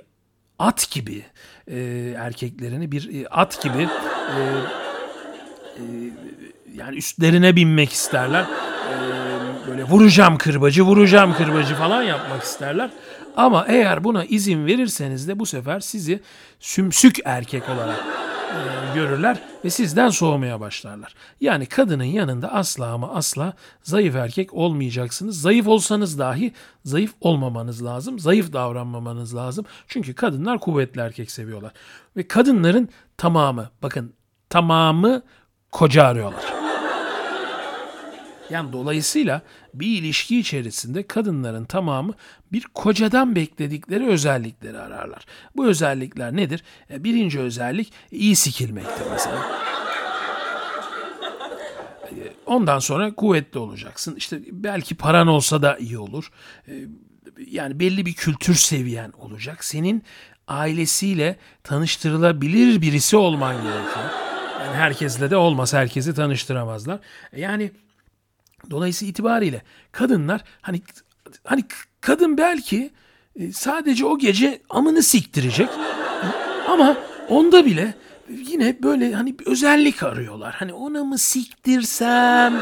at 0.60 0.92
gibi 0.92 1.26
e, 1.68 1.78
erkeklerini 2.18 2.92
bir 2.92 3.22
e, 3.24 3.28
at 3.28 3.62
gibi 3.64 3.84
e, 3.84 4.40
e, 5.78 5.84
yani 6.76 6.98
üstlerine 6.98 7.56
binmek 7.56 7.92
isterler. 7.92 8.42
E, 8.42 8.96
böyle 9.68 9.84
vuracağım 9.84 10.38
kırbacı, 10.38 10.84
vuracağım 10.84 11.34
kırbacı 11.34 11.76
falan 11.76 12.04
yapmak 12.04 12.44
isterler. 12.44 12.90
Ama 13.38 13.66
eğer 13.68 14.04
buna 14.04 14.26
izin 14.26 14.66
verirseniz 14.66 15.28
de 15.28 15.40
bu 15.40 15.46
sefer 15.46 15.80
sizi 15.80 16.22
sümsük 16.60 17.20
erkek 17.26 17.70
olarak 17.70 18.00
e, 18.56 18.96
görürler 18.96 19.40
ve 19.66 19.70
sizden 19.70 20.10
soğumaya 20.10 20.60
başlarlar. 20.60 21.16
Yani 21.42 21.66
kadının 21.66 22.04
yanında 22.04 22.54
asla 22.54 22.88
ama 22.88 23.12
asla 23.12 23.54
zayıf 23.84 24.16
erkek 24.16 24.54
olmayacaksınız. 24.54 25.42
Zayıf 25.42 25.68
olsanız 25.68 26.20
dahi 26.20 26.54
zayıf 26.84 27.14
olmamanız 27.22 27.86
lazım. 27.86 28.20
Zayıf 28.20 28.54
davranmamanız 28.54 29.36
lazım. 29.36 29.66
Çünkü 29.88 30.14
kadınlar 30.14 30.60
kuvvetli 30.60 31.02
erkek 31.02 31.32
seviyorlar. 31.32 31.72
Ve 32.18 32.28
kadınların 32.28 32.90
tamamı 33.18 33.70
bakın 33.84 34.14
tamamı 34.50 35.22
koca 35.72 36.04
arıyorlar. 36.04 36.65
Yani 38.50 38.74
dolayısıyla 38.74 39.42
bir 39.74 39.88
ilişki 39.88 40.40
içerisinde 40.40 41.08
kadınların 41.08 41.66
tamamı 41.66 42.14
bir 42.52 42.62
kocadan 42.74 43.36
bekledikleri 43.36 44.08
özellikleri 44.08 44.80
ararlar. 44.80 45.26
Bu 45.56 45.66
özellikler 45.66 46.36
nedir? 46.36 46.64
E, 46.92 47.04
birinci 47.04 47.40
özellik 47.40 47.94
iyi 48.12 48.36
sikilmektir 48.36 49.06
mesela. 49.12 49.46
E, 52.04 52.34
ondan 52.46 52.80
sonra 52.80 53.16
kuvvetli 53.16 53.60
olacaksın. 53.60 54.16
İşte 54.16 54.40
belki 54.52 54.96
paran 54.96 55.28
olsa 55.28 55.62
da 55.62 55.78
iyi 55.78 55.98
olur. 55.98 56.32
E, 56.68 56.74
yani 57.48 57.80
belli 57.80 58.06
bir 58.06 58.14
kültür 58.14 58.56
seviyen 58.56 59.12
olacak. 59.12 59.64
Senin 59.66 60.04
ailesiyle 60.48 61.36
tanıştırılabilir 61.64 62.82
birisi 62.82 63.18
olman 63.18 63.56
gerekiyor. 63.56 64.10
Yani 64.60 64.76
herkesle 64.76 65.32
de 65.32 65.38
olmaz. 65.38 65.74
Herkesi 65.74 66.16
tanıştıramazlar. 66.16 67.00
Yani 67.36 67.72
Dolayısıyla 68.72 69.10
itibariyle 69.10 69.62
kadınlar 69.92 70.44
hani 70.62 70.82
hani 71.44 71.64
kadın 72.02 72.38
belki 72.38 72.92
e, 73.36 73.52
sadece 73.52 74.06
o 74.06 74.18
gece 74.18 74.62
amını 74.70 75.04
siktirecek 75.04 75.70
ama 76.68 76.98
onda 77.30 77.66
bile 77.66 77.94
yine 78.30 78.84
böyle 78.84 79.14
hani 79.14 79.40
bir 79.40 79.46
özellik 79.46 80.04
arıyorlar. 80.04 80.54
Hani 80.54 80.74
ona 80.74 81.04
mı 81.04 81.18
siktirsem 81.18 82.54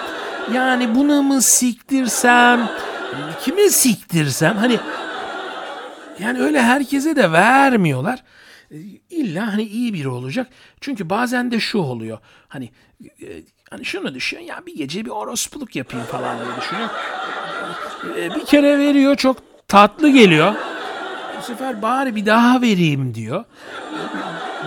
yani 0.54 0.96
buna 0.96 1.22
mı 1.22 1.42
siktirsem 1.42 2.70
kime 3.44 3.70
siktirsem 3.70 4.58
hani 4.58 4.80
yani 6.20 6.40
öyle 6.40 6.62
herkese 6.62 7.16
de 7.16 7.32
vermiyorlar. 7.32 8.24
E, 8.72 8.78
illa 9.10 9.54
hani 9.54 9.64
iyi 9.64 9.94
biri 9.94 10.08
olacak. 10.08 10.48
Çünkü 10.82 11.10
bazen 11.10 11.52
de 11.52 11.60
şu 11.60 11.78
oluyor. 11.78 12.20
Hani 12.48 12.70
e, 13.22 13.28
Hani 13.74 13.86
şunu 13.86 14.14
düşün 14.14 14.40
ya 14.40 14.62
bir 14.68 14.76
gece 14.76 15.06
bir 15.06 15.10
orospuluk 15.10 15.76
yapayım 15.76 16.06
falan 16.06 16.38
diye 16.38 16.48
düşünüyor. 16.62 16.90
Ee, 18.18 18.36
bir 18.36 18.46
kere 18.46 18.80
veriyor 18.80 19.16
çok 19.16 19.38
tatlı 19.68 20.10
geliyor. 20.10 20.54
Bu 21.38 21.42
sefer 21.42 21.82
bari 21.82 22.16
bir 22.16 22.26
daha 22.26 22.62
vereyim 22.62 23.16
diyor. 23.16 23.44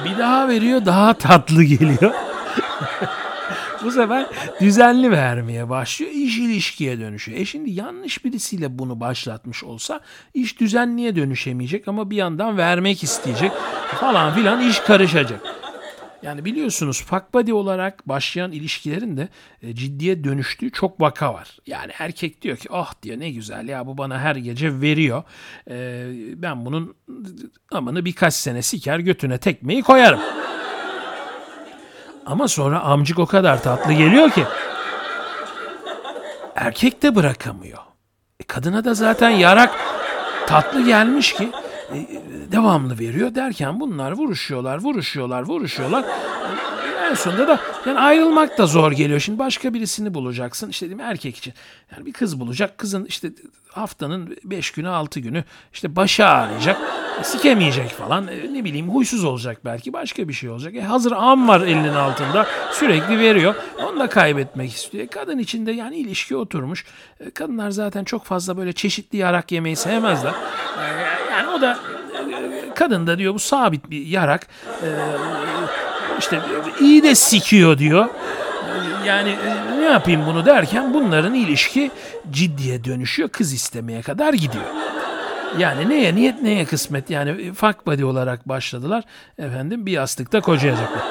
Bir 0.05 0.19
daha 0.19 0.49
veriyor 0.49 0.85
daha 0.87 1.15
tatlı 1.15 1.65
geliyor. 1.65 2.15
Bu 3.85 3.91
sefer 3.91 4.27
düzenli 4.61 5.11
vermeye 5.11 5.69
başlıyor. 5.69 6.13
İş 6.15 6.39
ilişkiye 6.39 7.01
dönüşüyor. 7.01 7.39
E 7.39 7.45
şimdi 7.45 7.71
yanlış 7.71 8.25
birisiyle 8.25 8.79
bunu 8.79 9.01
başlatmış 9.01 9.65
olsa 9.65 10.01
iş 10.35 10.61
düzenliye 10.61 11.17
dönüşemeyecek 11.17 11.89
ama 11.89 12.11
bir 12.11 12.17
yandan 12.17 12.57
vermek 12.57 13.03
isteyecek 13.03 13.53
falan 14.01 14.35
filan 14.35 14.61
iş 14.61 14.79
karışacak. 14.79 15.41
Yani 16.23 16.45
biliyorsunuz 16.45 17.03
fuck 17.03 17.35
buddy 17.35 17.53
olarak 17.53 18.09
başlayan 18.09 18.53
ilişkilerin 18.53 19.17
de 19.17 19.29
e, 19.63 19.75
ciddiye 19.75 20.25
dönüştüğü 20.25 20.73
çok 20.73 21.01
vaka 21.01 21.35
var. 21.35 21.59
Yani 21.67 21.93
erkek 21.99 22.43
diyor 22.43 22.57
ki 22.57 22.69
ah 22.73 22.91
oh 22.91 23.03
diyor 23.03 23.19
ne 23.19 23.31
güzel 23.31 23.69
ya 23.69 23.87
bu 23.87 23.99
bana 23.99 24.19
her 24.19 24.37
gece 24.37 24.81
veriyor. 24.81 25.23
E, 25.71 26.07
ben 26.43 26.67
bunun 26.67 26.97
amanı 27.73 28.05
birkaç 28.05 28.35
sene 28.35 28.63
siker 28.63 28.99
götüne 28.99 29.39
tekmeyi 29.39 29.83
koyarım. 29.83 30.21
Ama 32.27 32.49
sonra 32.49 32.81
amcık 32.81 33.19
o 33.19 33.27
kadar 33.27 33.63
tatlı 33.63 33.93
geliyor 33.93 34.31
ki 34.31 34.45
erkek 36.55 37.03
de 37.03 37.15
bırakamıyor. 37.15 37.79
E, 38.41 38.45
kadına 38.45 38.85
da 38.85 38.95
zaten 38.95 39.31
yarak 39.31 39.75
tatlı 40.47 40.87
gelmiş 40.87 41.33
ki 41.33 41.51
devamlı 42.53 42.99
veriyor 42.99 43.35
derken 43.35 43.81
bunlar 43.81 44.13
vuruşuyorlar, 44.13 44.83
vuruşuyorlar, 44.83 45.43
vuruşuyorlar. 45.43 46.05
En 47.11 47.15
sonunda 47.15 47.49
da 47.49 47.61
yani 47.87 47.99
ayrılmak 47.99 48.59
da 48.59 48.67
zor 48.67 48.93
geliyor. 48.93 49.21
Şimdi 49.21 49.39
başka 49.39 49.75
birisini 49.75 50.15
bulacaksın. 50.15 50.71
İşte 50.71 50.87
değil 50.87 50.97
mi 50.97 51.03
erkek 51.03 51.37
için. 51.37 51.55
Yani 51.93 52.07
bir 52.07 52.13
kız 52.13 52.41
bulacak. 52.41 52.79
Kızın 52.79 53.05
işte 53.05 53.33
haftanın 53.73 54.37
5 54.45 54.71
günü 54.71 54.89
6 54.89 55.21
günü 55.21 55.45
işte 55.73 55.97
başı 55.97 56.27
ağrıyacak. 56.27 56.81
Sikemeyecek 57.23 57.91
falan. 57.91 58.29
E, 58.29 58.55
ne 58.55 58.65
bileyim 58.65 58.89
huysuz 58.89 59.25
olacak 59.25 59.59
belki. 59.65 59.93
Başka 59.93 60.29
bir 60.29 60.33
şey 60.33 60.51
olacak. 60.51 60.75
E 60.75 60.83
hazır 60.83 61.13
am 61.13 61.49
var 61.49 61.61
elinin 61.61 61.95
altında. 61.95 62.47
Sürekli 62.73 63.19
veriyor. 63.19 63.55
Onu 63.83 64.01
da 64.01 64.09
kaybetmek 64.09 64.73
istiyor. 64.73 65.07
Kadın 65.07 65.39
içinde 65.39 65.73
yani 65.73 65.97
ilişki 65.97 66.37
oturmuş. 66.37 66.85
E, 67.21 67.31
kadınlar 67.31 67.71
zaten 67.71 68.05
çok 68.05 68.25
fazla 68.25 68.57
böyle 68.57 68.73
çeşitli 68.73 69.19
yarak 69.19 69.53
yemeyi 69.53 69.77
sevmezler. 69.77 70.35
Yani 71.37 71.49
o 71.49 71.61
da 71.61 71.79
kadın 72.75 73.07
da 73.07 73.19
diyor 73.19 73.35
bu 73.35 73.39
sabit 73.39 73.91
bir 73.91 74.07
yarak. 74.07 74.47
işte 76.19 76.41
iyi 76.81 77.03
de 77.03 77.15
sikiyor 77.15 77.79
diyor. 77.79 78.09
Yani 79.07 79.37
ne 79.79 79.85
yapayım 79.85 80.27
bunu 80.27 80.47
derken 80.47 80.95
bunların 80.95 81.35
ilişki 81.35 81.91
ciddiye 82.31 82.85
dönüşüyor. 82.85 83.29
Kız 83.29 83.53
istemeye 83.53 84.03
kadar 84.03 84.33
gidiyor. 84.33 84.65
Yani 85.59 85.89
neye 85.89 86.15
niyet 86.15 86.43
neye 86.43 86.65
kısmet 86.65 87.11
yani 87.11 87.53
fuck 87.53 87.87
buddy 87.87 88.05
olarak 88.05 88.49
başladılar. 88.49 89.05
Efendim 89.39 89.87
bir 89.87 89.93
yastıkta 89.93 90.41
kocayacaklar. 90.41 91.03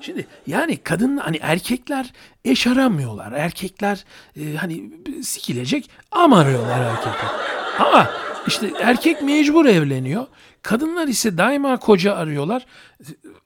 Şimdi 0.00 0.26
yani 0.46 0.76
kadın 0.76 1.16
hani 1.16 1.38
erkekler 1.42 2.12
eş 2.44 2.66
aramıyorlar. 2.66 3.32
Erkekler 3.32 4.04
e, 4.36 4.54
hani 4.56 4.90
sikilecek 5.22 5.90
ama 6.10 6.38
arıyorlar 6.38 6.80
erkekler. 6.80 7.30
Ama 7.78 8.10
işte 8.46 8.70
erkek 8.80 9.22
mecbur 9.22 9.66
evleniyor. 9.66 10.26
Kadınlar 10.62 11.08
ise 11.08 11.38
daima 11.38 11.76
koca 11.76 12.14
arıyorlar. 12.14 12.66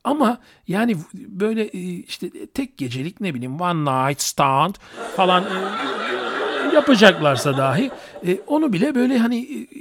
Ama 0.05 0.39
yani 0.69 0.97
böyle 1.15 1.63
e, 1.65 1.79
işte 1.81 2.47
tek 2.47 2.77
gecelik 2.77 3.21
ne 3.21 3.35
bileyim 3.35 3.61
one 3.61 4.09
night 4.09 4.21
stand 4.23 4.75
falan 5.17 5.45
e, 5.45 6.75
yapacaklarsa 6.75 7.57
dahi 7.57 7.91
e, 8.27 8.39
onu 8.47 8.73
bile 8.73 8.95
böyle 8.95 9.19
hani 9.19 9.39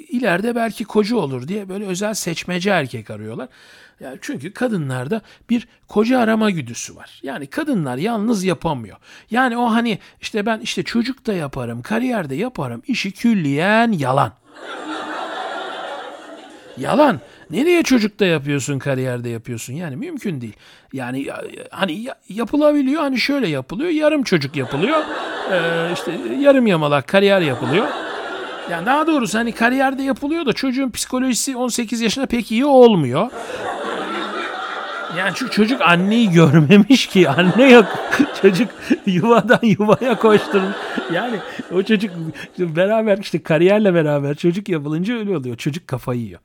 ileride 0.09 0.55
belki 0.55 0.85
koca 0.85 1.17
olur 1.17 1.47
diye 1.47 1.69
böyle 1.69 1.85
özel 1.85 2.13
seçmece 2.13 2.69
erkek 2.69 3.09
arıyorlar. 3.09 3.47
Yani 3.99 4.17
çünkü 4.21 4.53
kadınlarda 4.53 5.21
bir 5.49 5.67
koca 5.87 6.19
arama 6.19 6.49
güdüsü 6.49 6.95
var. 6.95 7.19
Yani 7.23 7.47
kadınlar 7.47 7.97
yalnız 7.97 8.43
yapamıyor. 8.43 8.97
Yani 9.31 9.57
o 9.57 9.71
hani 9.71 9.99
işte 10.21 10.45
ben 10.45 10.59
işte 10.59 10.83
çocuk 10.83 11.27
da 11.27 11.33
yaparım, 11.33 11.81
kariyer 11.81 12.29
de 12.29 12.35
yaparım 12.35 12.81
işi 12.87 13.11
külliyen 13.11 13.91
yalan. 13.91 14.33
Yalan. 16.77 17.19
Nereye 17.49 17.83
çocukta 17.83 18.25
yapıyorsun, 18.25 18.79
kariyerde 18.79 19.29
yapıyorsun? 19.29 19.73
Yani 19.73 19.95
mümkün 19.95 20.41
değil. 20.41 20.55
Yani 20.93 21.27
hani 21.71 22.05
yapılabiliyor, 22.29 23.01
hani 23.01 23.19
şöyle 23.19 23.47
yapılıyor. 23.47 23.89
Yarım 23.89 24.23
çocuk 24.23 24.55
yapılıyor. 24.55 24.99
Ee, 25.51 25.93
işte 25.93 26.11
yarım 26.39 26.67
yamalak 26.67 27.07
kariyer 27.07 27.41
yapılıyor. 27.41 27.87
Yani 28.71 28.85
daha 28.85 29.07
doğrusu 29.07 29.37
hani 29.37 29.51
kariyerde 29.51 30.03
yapılıyor 30.03 30.45
da 30.45 30.53
çocuğun 30.53 30.91
psikolojisi 30.91 31.57
18 31.57 32.01
yaşında 32.01 32.25
pek 32.25 32.51
iyi 32.51 32.65
olmuyor. 32.65 33.31
Yani 35.17 35.31
çünkü 35.35 35.51
çocuk 35.51 35.81
anneyi 35.81 36.29
görmemiş 36.29 37.07
ki. 37.07 37.29
Anne 37.29 37.71
yok. 37.71 37.85
çocuk 38.41 38.69
yuvadan 39.05 39.59
yuvaya 39.61 40.19
koşturmuş. 40.19 40.75
Yani 41.13 41.37
o 41.71 41.83
çocuk 41.83 42.11
beraber 42.59 43.17
işte 43.17 43.43
kariyerle 43.43 43.93
beraber 43.93 44.35
çocuk 44.35 44.69
yapılınca 44.69 45.17
öyle 45.17 45.37
oluyor. 45.37 45.57
Çocuk 45.57 45.87
kafayı 45.87 46.21
yiyor. 46.21 46.39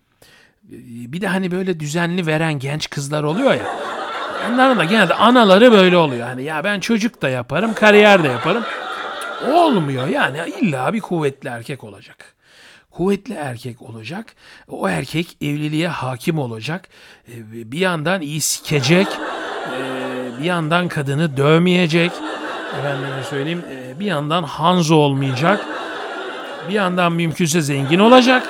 Bir 1.13 1.21
de 1.21 1.29
hani 1.29 1.51
böyle 1.51 1.81
düzenli 1.81 2.27
veren 2.27 2.59
genç 2.59 2.91
kızlar 2.91 3.23
oluyor 3.23 3.55
ya. 3.55 3.67
Onların 4.51 4.79
da 4.79 4.85
genelde 4.85 5.15
anaları 5.15 5.73
böyle 5.73 5.97
oluyor. 5.97 6.27
Hani 6.27 6.43
ya 6.43 6.65
ben 6.65 6.81
çocuk 6.81 7.23
da 7.23 7.29
yaparım, 7.29 7.75
kariyer 7.75 8.23
de 8.23 8.29
yaparım. 8.29 8.65
Olmuyor 9.53 10.09
yani 10.09 10.39
illa 10.61 10.93
bir 10.93 11.01
kuvvetli 11.01 11.49
erkek 11.49 11.85
olacak. 11.85 12.35
Kuvvetli 12.91 13.35
erkek 13.35 13.83
olacak. 13.83 14.27
O 14.69 14.89
erkek 14.89 15.37
evliliğe 15.41 15.89
hakim 15.89 16.39
olacak. 16.39 16.89
Bir 17.49 17.79
yandan 17.79 18.21
iyi 18.21 18.41
sikecek. 18.41 19.07
Bir 20.41 20.45
yandan 20.45 20.89
kadını 20.89 21.37
dövmeyecek. 21.37 22.13
Efendime 22.79 23.23
söyleyeyim 23.31 23.63
bir 24.01 24.07
yandan 24.07 24.43
Hanzo 24.43 24.95
olmayacak. 24.95 25.67
Bir 26.69 26.75
yandan 26.75 27.13
mümkünse 27.13 27.61
zengin 27.61 27.99
olacak. 27.99 28.49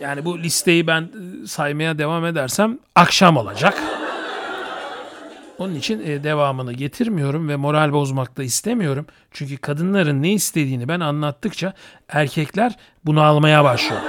Yani 0.00 0.24
bu 0.24 0.38
listeyi 0.38 0.86
ben 0.86 1.02
e, 1.02 1.46
saymaya 1.46 1.98
devam 1.98 2.26
edersem 2.26 2.78
akşam 2.94 3.36
olacak. 3.36 3.82
Onun 5.58 5.74
için 5.74 6.00
e, 6.00 6.24
devamını 6.24 6.72
getirmiyorum 6.72 7.48
ve 7.48 7.56
moral 7.56 7.92
bozmak 7.92 8.36
da 8.36 8.42
istemiyorum. 8.42 9.06
Çünkü 9.30 9.56
kadınların 9.56 10.22
ne 10.22 10.32
istediğini 10.32 10.88
ben 10.88 11.00
anlattıkça 11.00 11.72
erkekler 12.08 12.76
bunu 13.04 13.22
almaya 13.22 13.64
başlıyor. 13.64 14.02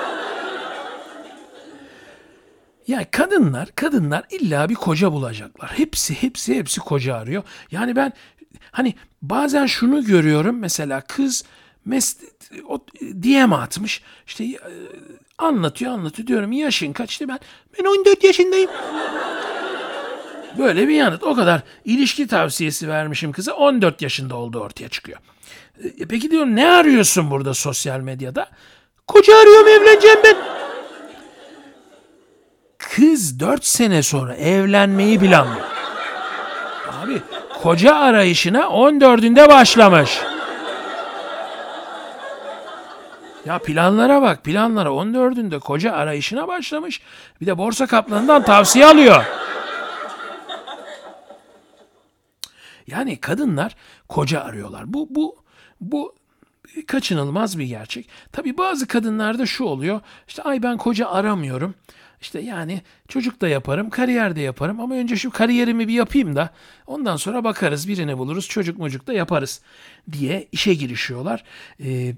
Yani 2.87 3.05
kadınlar, 3.11 3.69
kadınlar 3.75 4.23
illa 4.29 4.69
bir 4.69 4.75
koca 4.75 5.11
bulacaklar. 5.11 5.71
Hepsi, 5.75 6.21
hepsi, 6.21 6.55
hepsi 6.55 6.79
koca 6.79 7.15
arıyor. 7.15 7.43
Yani 7.71 7.95
ben 7.95 8.13
hani 8.71 8.95
bazen 9.21 9.65
şunu 9.65 10.05
görüyorum 10.05 10.59
mesela 10.59 11.01
kız 11.01 11.43
mes 11.87 12.17
o 12.67 12.79
DM 13.01 13.53
atmış. 13.53 14.01
İşte 14.27 14.43
e, 14.43 14.59
anlatıyor 15.37 15.91
anlatıyor 15.91 16.27
diyorum 16.27 16.51
yaşın 16.51 16.93
kaçtı 16.93 17.27
ben? 17.27 17.39
Ben 17.79 17.85
14 17.85 18.23
yaşındayım. 18.23 18.69
Böyle 20.57 20.87
bir 20.87 20.93
yanıt. 20.95 21.23
O 21.23 21.35
kadar 21.35 21.61
ilişki 21.85 22.27
tavsiyesi 22.27 22.87
vermişim 22.87 23.31
kıza 23.31 23.53
14 23.53 24.01
yaşında 24.01 24.35
oldu 24.35 24.59
ortaya 24.59 24.89
çıkıyor. 24.89 25.19
E, 25.83 26.05
peki 26.09 26.31
diyorum 26.31 26.55
ne 26.55 26.69
arıyorsun 26.69 27.31
burada 27.31 27.53
sosyal 27.53 27.99
medyada? 27.99 28.49
Koca 29.07 29.37
arıyorum 29.37 29.67
evleneceğim 29.67 30.19
ben. 30.23 30.35
Kız 32.77 33.39
4 33.39 33.65
sene 33.65 34.03
sonra 34.03 34.35
evlenmeyi 34.35 35.19
planlıyor. 35.19 35.65
Abi 36.91 37.21
koca 37.61 37.95
arayışına 37.95 38.59
14'ünde 38.59 39.49
başlamış. 39.49 40.21
Ya 43.47 43.59
planlara 43.59 44.21
bak 44.21 44.43
planlara 44.43 44.89
14'ünde 44.89 45.59
koca 45.59 45.91
arayışına 45.91 46.47
başlamış. 46.47 47.01
Bir 47.41 47.45
de 47.45 47.57
borsa 47.57 47.87
kaplanından 47.87 48.43
tavsiye 48.43 48.85
alıyor. 48.85 49.25
Yani 52.87 53.19
kadınlar 53.19 53.75
koca 54.07 54.41
arıyorlar. 54.41 54.93
Bu 54.93 55.07
bu 55.09 55.35
bu 55.81 56.15
kaçınılmaz 56.87 57.59
bir 57.59 57.65
gerçek. 57.65 58.09
Tabii 58.31 58.57
bazı 58.57 58.87
kadınlarda 58.87 59.45
şu 59.45 59.63
oluyor. 59.63 60.01
İşte 60.27 60.41
ay 60.41 60.63
ben 60.63 60.77
koca 60.77 61.09
aramıyorum. 61.09 61.75
İşte 62.21 62.39
yani 62.39 62.81
çocuk 63.07 63.41
da 63.41 63.47
yaparım, 63.47 63.89
kariyer 63.89 64.35
de 64.35 64.41
yaparım 64.41 64.79
ama 64.79 64.95
önce 64.95 65.15
şu 65.15 65.31
kariyerimi 65.31 65.87
bir 65.87 65.93
yapayım 65.93 66.35
da 66.35 66.49
ondan 66.87 67.15
sonra 67.15 67.43
bakarız 67.43 67.87
birini 67.87 68.17
buluruz, 68.17 68.47
çocuk 68.47 68.77
mucuk 68.77 69.07
da 69.07 69.13
yaparız 69.13 69.61
diye 70.11 70.47
işe 70.51 70.73
girişiyorlar. 70.73 71.43
Ee, 71.83 72.15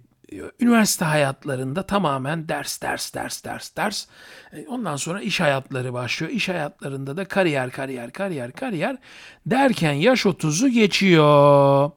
üniversite 0.59 1.05
hayatlarında 1.05 1.83
tamamen 1.83 2.49
ders, 2.49 2.81
ders, 2.81 3.13
ders, 3.13 3.43
ders, 3.43 3.75
ders. 3.75 4.05
E, 4.53 4.67
ondan 4.67 4.95
sonra 4.95 5.21
iş 5.21 5.39
hayatları 5.39 5.93
başlıyor. 5.93 6.31
İş 6.31 6.49
hayatlarında 6.49 7.17
da 7.17 7.25
kariyer, 7.25 7.71
kariyer, 7.71 8.11
kariyer, 8.11 8.51
kariyer 8.51 8.97
derken 9.45 9.93
yaş 9.93 10.25
30'u 10.25 10.69
geçiyor. 10.69 11.91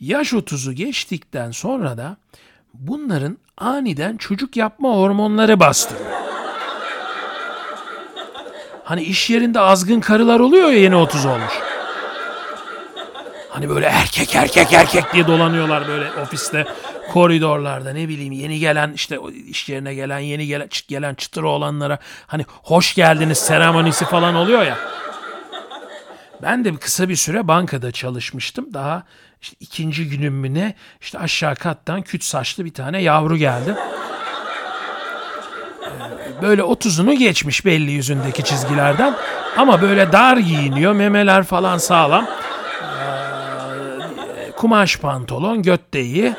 Yaş 0.00 0.32
30'u 0.32 0.72
geçtikten 0.72 1.50
sonra 1.50 1.98
da 1.98 2.16
bunların 2.74 3.38
aniden 3.58 4.16
çocuk 4.16 4.56
yapma 4.56 4.90
hormonları 4.90 5.60
bastırıyor. 5.60 6.10
Hani 8.84 9.02
iş 9.02 9.30
yerinde 9.30 9.60
azgın 9.60 10.00
karılar 10.00 10.40
oluyor 10.40 10.68
ya 10.68 10.78
yeni 10.78 10.96
30 10.96 11.26
olmuş. 11.26 11.71
Hani 13.52 13.68
böyle 13.68 13.86
erkek 13.86 14.34
erkek 14.34 14.72
erkek 14.72 15.12
diye 15.12 15.26
dolanıyorlar 15.26 15.88
böyle 15.88 16.12
ofiste 16.22 16.66
koridorlarda 17.12 17.92
ne 17.92 18.08
bileyim 18.08 18.32
yeni 18.32 18.58
gelen 18.58 18.92
işte 18.92 19.18
iş 19.46 19.68
yerine 19.68 19.94
gelen 19.94 20.18
yeni 20.18 20.46
gelen, 20.46 20.68
gelen 20.88 21.14
çıtır 21.14 21.42
olanlara 21.42 21.98
hani 22.26 22.44
hoş 22.62 22.94
geldiniz 22.94 23.38
seremonisi 23.38 24.04
falan 24.04 24.34
oluyor 24.34 24.62
ya. 24.62 24.78
Ben 26.42 26.64
de 26.64 26.76
kısa 26.76 27.08
bir 27.08 27.16
süre 27.16 27.48
bankada 27.48 27.92
çalışmıştım. 27.92 28.74
Daha 28.74 29.02
işte 29.42 29.56
ikinci 29.60 30.08
günüm 30.08 30.34
mü 30.34 30.54
ne 30.54 30.74
işte 31.00 31.18
aşağı 31.18 31.54
kattan 31.54 32.02
küt 32.02 32.24
saçlı 32.24 32.64
bir 32.64 32.74
tane 32.74 33.02
yavru 33.02 33.36
geldi. 33.36 33.76
Ee, 35.84 36.42
böyle 36.42 36.62
otuzunu 36.62 37.14
geçmiş 37.14 37.64
belli 37.64 37.90
yüzündeki 37.90 38.44
çizgilerden. 38.44 39.16
Ama 39.56 39.82
böyle 39.82 40.12
dar 40.12 40.36
giyiniyor. 40.36 40.92
Memeler 40.92 41.42
falan 41.42 41.78
sağlam. 41.78 42.26
Kumaş 44.62 44.96
pantolon, 44.96 45.62
göt 45.62 45.94
de 45.94 46.00
iyi. 46.00 46.34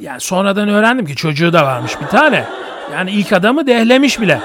Yani 0.00 0.20
sonradan 0.20 0.68
öğrendim 0.68 1.06
ki 1.06 1.16
çocuğu 1.16 1.52
da 1.52 1.66
varmış 1.66 2.00
bir 2.00 2.06
tane. 2.06 2.44
Yani 2.92 3.10
ilk 3.10 3.32
adamı 3.32 3.66
dehlemiş 3.66 4.20
bile. 4.20 4.40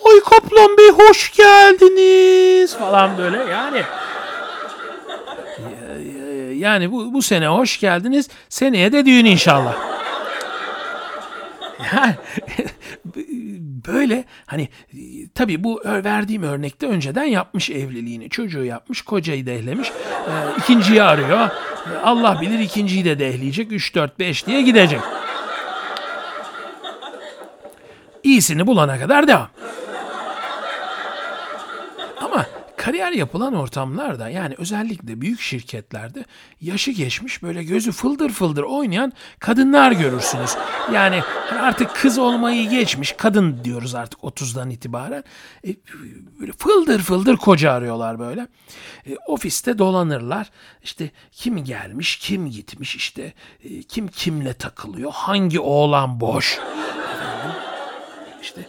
Oy 0.00 0.20
Kaplan 0.20 0.78
Bey 0.78 0.90
hoş 0.90 1.32
geldiniz 1.32 2.76
falan 2.76 3.18
böyle 3.18 3.38
yani. 3.38 3.82
Yani 6.54 6.92
bu, 6.92 7.14
bu 7.14 7.22
sene 7.22 7.46
hoş 7.46 7.80
geldiniz. 7.80 8.28
Seneye 8.48 8.92
de 8.92 9.06
düğün 9.06 9.24
inşallah. 9.24 9.74
Yani 11.92 12.14
böyle 13.86 14.24
hani 14.46 14.68
tabii 15.34 15.64
bu 15.64 15.82
verdiğim 15.84 16.42
örnekte 16.42 16.86
önceden 16.86 17.24
yapmış 17.24 17.70
evliliğini. 17.70 18.30
Çocuğu 18.30 18.64
yapmış, 18.64 19.02
kocayı 19.02 19.46
dehlemiş. 19.46 19.88
E, 19.88 20.32
ikinciyi 20.58 21.02
arıyor. 21.02 21.48
Allah 22.04 22.40
bilir 22.40 22.58
ikinciyi 22.58 23.04
de 23.04 23.18
dehleyecek. 23.18 23.72
3, 23.72 23.94
4, 23.94 24.18
5 24.18 24.46
diye 24.46 24.62
gidecek. 24.62 25.00
İyisini 28.22 28.66
bulana 28.66 28.98
kadar 28.98 29.28
devam. 29.28 29.48
Kariyer 32.82 33.12
yapılan 33.12 33.54
ortamlarda 33.54 34.28
yani 34.28 34.54
özellikle 34.58 35.20
büyük 35.20 35.40
şirketlerde 35.40 36.24
yaşı 36.60 36.90
geçmiş 36.90 37.42
böyle 37.42 37.64
gözü 37.64 37.92
fıldır 37.92 38.30
fıldır 38.30 38.62
oynayan 38.62 39.12
kadınlar 39.38 39.92
görürsünüz. 39.92 40.50
Yani 40.92 41.22
artık 41.60 41.94
kız 41.96 42.18
olmayı 42.18 42.70
geçmiş 42.70 43.12
kadın 43.12 43.64
diyoruz 43.64 43.94
artık 43.94 44.20
30'dan 44.20 44.70
itibaren. 44.70 45.24
E, 45.66 45.68
böyle 46.40 46.52
fıldır 46.52 47.00
fıldır 47.00 47.36
koca 47.36 47.72
arıyorlar 47.72 48.18
böyle. 48.18 48.48
E, 49.06 49.16
ofiste 49.26 49.78
dolanırlar. 49.78 50.50
İşte 50.82 51.10
kim 51.32 51.64
gelmiş, 51.64 52.16
kim 52.16 52.50
gitmiş 52.50 52.96
işte 52.96 53.32
e, 53.64 53.82
kim 53.82 54.08
kimle 54.08 54.54
takılıyor, 54.54 55.12
hangi 55.12 55.60
oğlan 55.60 56.20
boş. 56.20 56.58
Efendim, 56.58 57.56
işte 58.42 58.66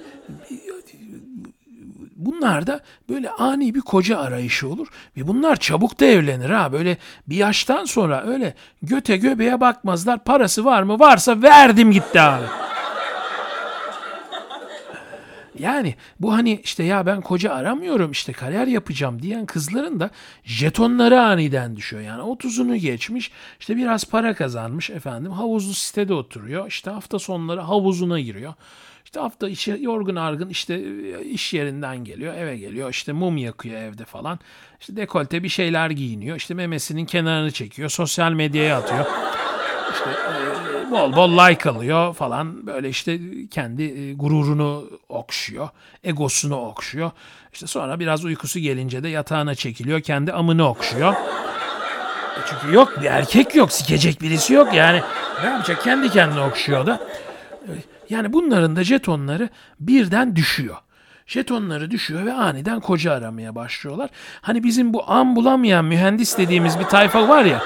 bunlar 2.34 2.68
da 2.68 2.80
böyle 3.10 3.30
ani 3.30 3.76
bir 3.76 3.82
koca 3.82 4.20
arayışı 4.20 4.70
olur. 4.70 4.88
Ve 5.18 5.28
bunlar 5.28 5.56
çabuk 5.56 6.00
da 6.00 6.06
evlenir 6.06 6.50
ha. 6.50 6.72
Böyle 6.72 6.98
bir 7.28 7.36
yaştan 7.36 7.86
sonra 7.86 8.24
öyle 8.28 8.54
göte 8.82 9.18
göbeğe 9.18 9.62
bakmazlar. 9.62 10.24
Parası 10.24 10.66
var 10.66 10.84
mı? 10.84 11.00
Varsa 11.00 11.42
verdim 11.42 11.92
gitti 11.92 12.22
abi. 12.22 12.46
Yani 15.60 15.96
bu 16.20 16.34
hani 16.34 16.62
işte 16.64 16.84
ya 16.84 17.06
ben 17.06 17.22
koca 17.22 17.54
aramıyorum 17.54 18.12
işte 18.12 18.34
kariyer 18.34 18.68
yapacağım 18.68 19.22
diyen 19.22 19.46
kızların 19.46 20.00
da 20.00 20.10
jetonları 20.44 21.22
aniden 21.22 21.76
düşüyor. 21.76 22.02
Yani 22.02 22.22
30'unu 22.22 22.76
geçmiş 22.76 23.32
işte 23.60 23.78
biraz 23.78 24.06
para 24.06 24.34
kazanmış 24.34 24.90
efendim 24.90 25.32
havuzlu 25.32 25.74
sitede 25.74 26.14
oturuyor. 26.14 26.68
işte 26.68 26.92
hafta 26.92 27.20
sonları 27.20 27.62
havuzuna 27.62 28.20
giriyor. 28.20 28.54
İşte 29.06 29.20
hafta 29.20 29.50
içi 29.50 29.78
yorgun 29.82 30.16
argın 30.16 30.50
işte 30.50 30.74
e, 30.74 31.26
iş 31.26 31.54
yerinden 31.54 32.04
geliyor 32.04 32.34
eve 32.34 32.58
geliyor 32.58 32.90
işte 32.90 33.12
mum 33.12 33.38
yakıyor 33.38 33.82
evde 33.82 34.06
falan. 34.06 34.40
İşte 34.80 34.96
dekolte 34.96 35.44
bir 35.44 35.50
şeyler 35.50 35.90
giyiniyor 35.90 36.38
işte 36.38 36.54
memesinin 36.54 37.06
kenarını 37.06 37.52
çekiyor 37.52 37.90
sosyal 37.90 38.32
medyaya 38.32 38.78
atıyor. 38.78 39.06
İşte 39.94 40.10
e, 40.10 40.92
bol 40.92 41.16
bol 41.16 41.32
like 41.32 41.70
alıyor 41.70 42.14
falan 42.14 42.68
böyle 42.68 42.90
işte 42.90 43.20
kendi 43.52 43.84
e, 43.84 44.14
gururunu 44.14 44.90
okşuyor 45.10 45.70
egosunu 46.04 46.56
okşuyor. 46.56 47.12
İşte 47.54 47.68
sonra 47.68 48.00
biraz 48.00 48.26
uykusu 48.26 48.60
gelince 48.60 49.04
de 49.04 49.10
yatağına 49.10 49.56
çekiliyor 49.56 50.02
kendi 50.02 50.34
amını 50.34 50.70
okşuyor. 50.70 51.14
E 51.14 52.40
çünkü 52.50 52.76
yok 52.76 53.02
bir 53.02 53.06
erkek 53.06 53.56
yok 53.56 53.72
sikecek 53.72 54.22
birisi 54.22 54.54
yok 54.54 54.74
yani 54.74 55.02
ne 55.44 55.50
yapacak 55.50 55.84
kendi 55.84 56.10
kendine 56.10 56.42
okşuyor 56.42 56.86
da. 56.86 57.08
Yani 58.10 58.34
bunların 58.34 58.76
da 58.76 58.84
jetonları 58.84 59.50
birden 59.80 60.36
düşüyor. 60.36 60.76
Jetonları 61.26 61.92
düşüyor 61.92 62.26
ve 62.26 62.34
aniden 62.34 62.80
koca 62.80 63.14
aramaya 63.14 63.56
başlıyorlar. 63.56 64.10
Hani 64.42 64.64
bizim 64.64 64.94
bu 64.94 65.12
am 65.12 65.36
bulamayan 65.36 65.86
mühendis 65.86 66.38
dediğimiz 66.38 66.80
bir 66.80 66.84
tayfa 66.86 67.28
var 67.30 67.46
ya. 67.46 67.62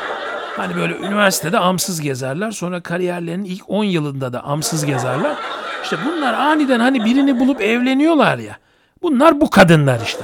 Hani 0.58 0.76
böyle 0.76 0.98
üniversitede 0.98 1.60
amsız 1.60 2.02
gezerler. 2.02 2.52
Sonra 2.52 2.82
kariyerlerinin 2.82 3.46
ilk 3.46 3.70
10 3.70 3.84
yılında 3.84 4.34
da 4.34 4.44
amsız 4.44 4.86
gezerler. 4.86 5.36
İşte 5.84 5.98
bunlar 6.06 6.34
aniden 6.34 6.80
hani 6.80 7.06
birini 7.06 7.40
bulup 7.40 7.62
evleniyorlar 7.62 8.38
ya. 8.38 8.58
Bunlar 9.02 9.42
bu 9.42 9.50
kadınlar 9.50 10.00
işte. 10.04 10.24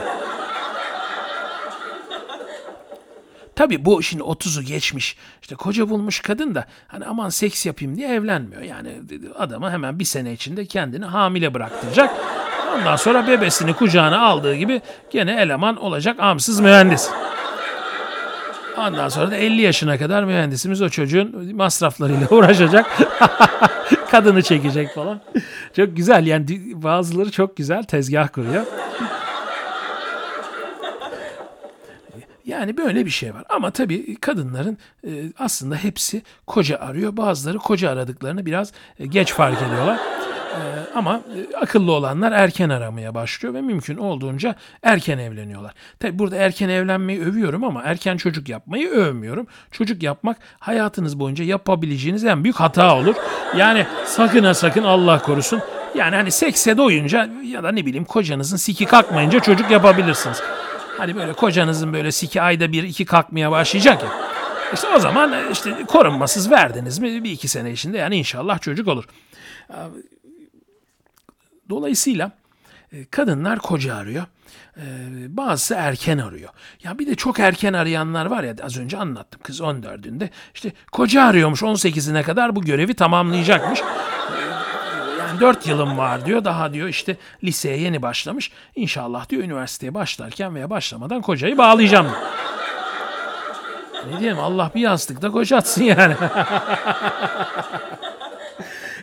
Tabii 3.56 3.86
bu 3.86 4.04
şimdi 4.04 4.24
30'u 4.24 4.64
geçmiş 4.64 5.18
işte 5.42 5.56
koca 5.56 5.90
bulmuş 5.90 6.20
kadın 6.20 6.56
da 6.56 6.66
hani 6.88 7.06
aman 7.06 7.30
seks 7.30 7.66
yapayım 7.66 7.96
diye 7.98 8.10
evlenmiyor. 8.10 8.62
Yani 8.62 8.90
adamı 9.38 9.72
hemen 9.72 10.00
bir 10.00 10.06
sene 10.06 10.34
içinde 10.34 10.66
kendini 10.66 11.06
hamile 11.06 11.54
bıraktıracak. 11.54 12.12
Ondan 12.78 12.96
sonra 12.96 13.28
bebesini 13.28 13.74
kucağına 13.74 14.22
aldığı 14.22 14.56
gibi 14.56 14.82
gene 15.12 15.42
eleman 15.42 15.76
olacak 15.78 16.20
amsız 16.20 16.60
mühendis. 16.60 17.10
Ondan 18.78 19.10
sonra 19.10 19.32
da 19.32 19.36
50 19.36 19.62
yaşına 19.62 19.98
kadar 19.98 20.24
mühendisimiz 20.24 20.82
o 20.82 20.90
çocuğun 20.90 21.56
masraflarıyla 21.56 22.28
uğraşacak. 22.32 22.98
Kadını 24.12 24.42
çekecek 24.42 24.96
falan. 24.96 25.22
Çok 25.76 25.96
güzel 25.96 26.26
yani 26.28 26.46
bazıları 26.74 27.32
çok 27.32 27.58
güzel 27.58 27.84
tezgah 27.84 28.28
kuruyor. 28.28 28.66
Yani 32.46 32.78
böyle 32.78 33.06
bir 33.06 33.12
şey 33.12 33.34
var. 33.34 33.44
Ama 33.50 33.72
tabii 33.72 34.16
kadınların 34.16 34.78
e, 35.08 35.10
aslında 35.40 35.76
hepsi 35.76 36.22
koca 36.48 36.78
arıyor. 36.78 37.18
Bazıları 37.18 37.58
koca 37.58 37.90
aradıklarını 37.90 38.46
biraz 38.46 38.72
e, 39.00 39.06
geç 39.06 39.34
fark 39.34 39.62
ediyorlar. 39.62 39.96
E, 39.96 40.62
ama 40.96 41.22
akıllı 41.62 41.92
olanlar 41.92 42.32
erken 42.32 42.70
aramaya 42.70 43.16
başlıyor 43.16 43.54
ve 43.54 43.62
mümkün 43.62 43.98
olduğunca 43.98 44.56
erken 44.84 45.18
evleniyorlar. 45.18 45.74
Tabii 46.00 46.20
burada 46.20 46.36
erken 46.36 46.70
evlenmeyi 46.70 47.22
övüyorum 47.22 47.64
ama 47.64 47.84
erken 47.84 48.18
çocuk 48.18 48.50
yapmayı 48.50 48.90
övmüyorum. 48.90 49.48
Çocuk 49.72 50.04
yapmak 50.04 50.38
hayatınız 50.60 51.20
boyunca 51.20 51.44
yapabileceğiniz 51.44 52.26
en 52.26 52.44
büyük 52.44 52.56
hata 52.56 52.98
olur. 52.98 53.16
Yani 53.58 53.86
sakın 54.06 54.44
ha 54.44 54.54
sakın 54.54 54.84
Allah 54.84 55.22
korusun. 55.22 55.62
Yani 55.96 56.16
hani 56.16 56.32
sekse 56.32 56.78
doyunca 56.78 57.30
ya 57.44 57.64
da 57.64 57.72
ne 57.72 57.86
bileyim 57.86 58.06
kocanızın 58.06 58.58
siki 58.58 58.86
kalkmayınca 58.86 59.40
çocuk 59.40 59.72
yapabilirsiniz. 59.72 60.42
Hani 60.98 61.16
böyle 61.16 61.34
kocanızın 61.34 61.94
böyle 61.94 62.12
siki 62.12 62.42
ayda 62.42 62.72
bir 62.72 62.84
iki 62.84 63.06
kalkmaya 63.06 63.52
başlayacak 63.52 64.04
ya. 64.04 64.10
İşte 64.74 64.88
o 64.88 65.00
zaman 65.00 65.52
işte 65.52 65.86
korunmasız 65.88 66.52
verdiniz 66.52 67.00
mi 67.00 67.24
bir 67.24 67.32
iki 67.32 67.48
sene 67.48 67.72
içinde 67.72 67.98
yani 67.98 68.16
inşallah 68.16 68.62
çocuk 68.62 68.88
olur. 68.88 69.06
Dolayısıyla 71.70 72.32
e, 72.92 73.06
kadınlar 73.06 73.60
koca 73.60 73.96
arıyor. 73.96 74.26
E, 74.78 74.84
bazısı 75.38 75.74
erken 75.74 76.18
arıyor. 76.18 76.50
Ya 76.84 77.00
bir 77.00 77.08
de 77.08 77.16
çok 77.16 77.40
erken 77.40 77.74
arayanlar 77.74 78.26
var 78.26 78.44
ya 78.44 78.56
az 78.64 78.78
önce 78.78 78.98
anlattım 78.98 79.42
kız 79.44 79.60
14'ünde 79.60 80.30
işte 80.54 80.72
koca 80.92 81.24
arıyormuş 81.24 81.62
18'ine 81.62 82.24
kadar 82.24 82.56
bu 82.56 82.62
görevi 82.62 82.94
tamamlayacakmış. 82.94 83.82
4 85.44 85.68
yılım 85.68 85.98
var 85.98 86.26
diyor. 86.26 86.44
Daha 86.44 86.74
diyor 86.74 86.88
işte 86.88 87.18
liseye 87.44 87.78
yeni 87.78 88.02
başlamış. 88.02 88.52
İnşallah 88.76 89.30
diyor 89.30 89.44
üniversiteye 89.44 89.94
başlarken 89.94 90.56
veya 90.56 90.70
başlamadan 90.70 91.22
kocayı 91.22 91.58
bağlayacağım. 91.58 92.08
Ne 94.12 94.20
diyeyim 94.20 94.40
Allah 94.40 94.72
bir 94.76 94.82
yastıkta 94.82 95.32
kocatsın 95.32 95.84
yani. 95.84 96.16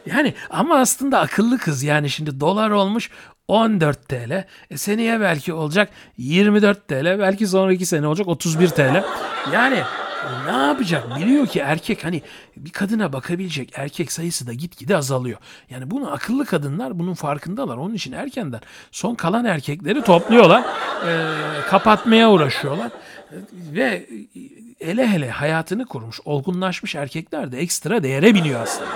yani 0.07 0.35
ama 0.51 0.79
aslında 0.79 1.21
akıllı 1.21 1.59
kız 1.59 1.83
yani 1.83 2.11
şimdi 2.11 2.41
dolar 2.41 2.71
olmuş 2.71 3.11
14 3.49 4.09
TL. 4.09 4.45
E 4.71 4.77
seneye 4.77 5.21
belki 5.21 5.53
olacak 5.53 5.89
24 6.17 6.89
TL. 6.89 7.19
Belki 7.19 7.47
sonraki 7.47 7.87
sene 7.87 8.07
olacak 8.07 8.29
31 8.29 8.69
TL. 8.69 9.05
Yani 9.53 9.83
ne 10.47 10.67
yapacak? 10.67 11.17
Biliyor 11.17 11.47
ki 11.47 11.61
erkek 11.61 12.05
hani 12.05 12.23
bir 12.57 12.71
kadına 12.71 13.13
bakabilecek 13.13 13.73
erkek 13.77 14.13
sayısı 14.13 14.47
da 14.47 14.53
gitgide 14.53 14.97
azalıyor. 14.97 15.39
Yani 15.71 15.91
bunu 15.91 16.13
akıllı 16.13 16.47
kadınlar 16.47 16.99
bunun 16.99 17.15
farkındalar. 17.15 17.77
Onun 17.77 17.95
için 17.95 18.13
erkenden 18.13 18.61
son 18.91 19.15
kalan 19.15 19.45
erkekleri 19.45 20.03
topluyorlar. 20.03 20.63
E, 21.07 21.13
kapatmaya 21.69 22.31
uğraşıyorlar. 22.31 22.91
Ve 23.53 24.07
hele 24.81 25.09
hele 25.09 25.31
hayatını 25.31 25.87
kurmuş, 25.87 26.21
olgunlaşmış 26.25 26.95
erkekler 26.95 27.53
de 27.53 27.59
ekstra 27.59 28.03
değere 28.03 28.35
biniyor 28.35 28.61
aslında. 28.61 28.91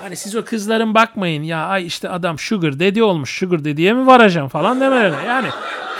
Hani 0.00 0.16
siz 0.16 0.36
o 0.36 0.44
kızların 0.44 0.94
bakmayın 0.94 1.42
ya 1.42 1.66
ay 1.66 1.86
işte 1.86 2.08
adam 2.08 2.38
sugar 2.38 2.78
dedi 2.78 3.02
olmuş 3.02 3.38
sugar 3.38 3.64
dediye 3.64 3.92
mi 3.92 4.06
varacağım 4.06 4.48
falan 4.48 4.80
demelerine. 4.80 5.26
Yani 5.26 5.48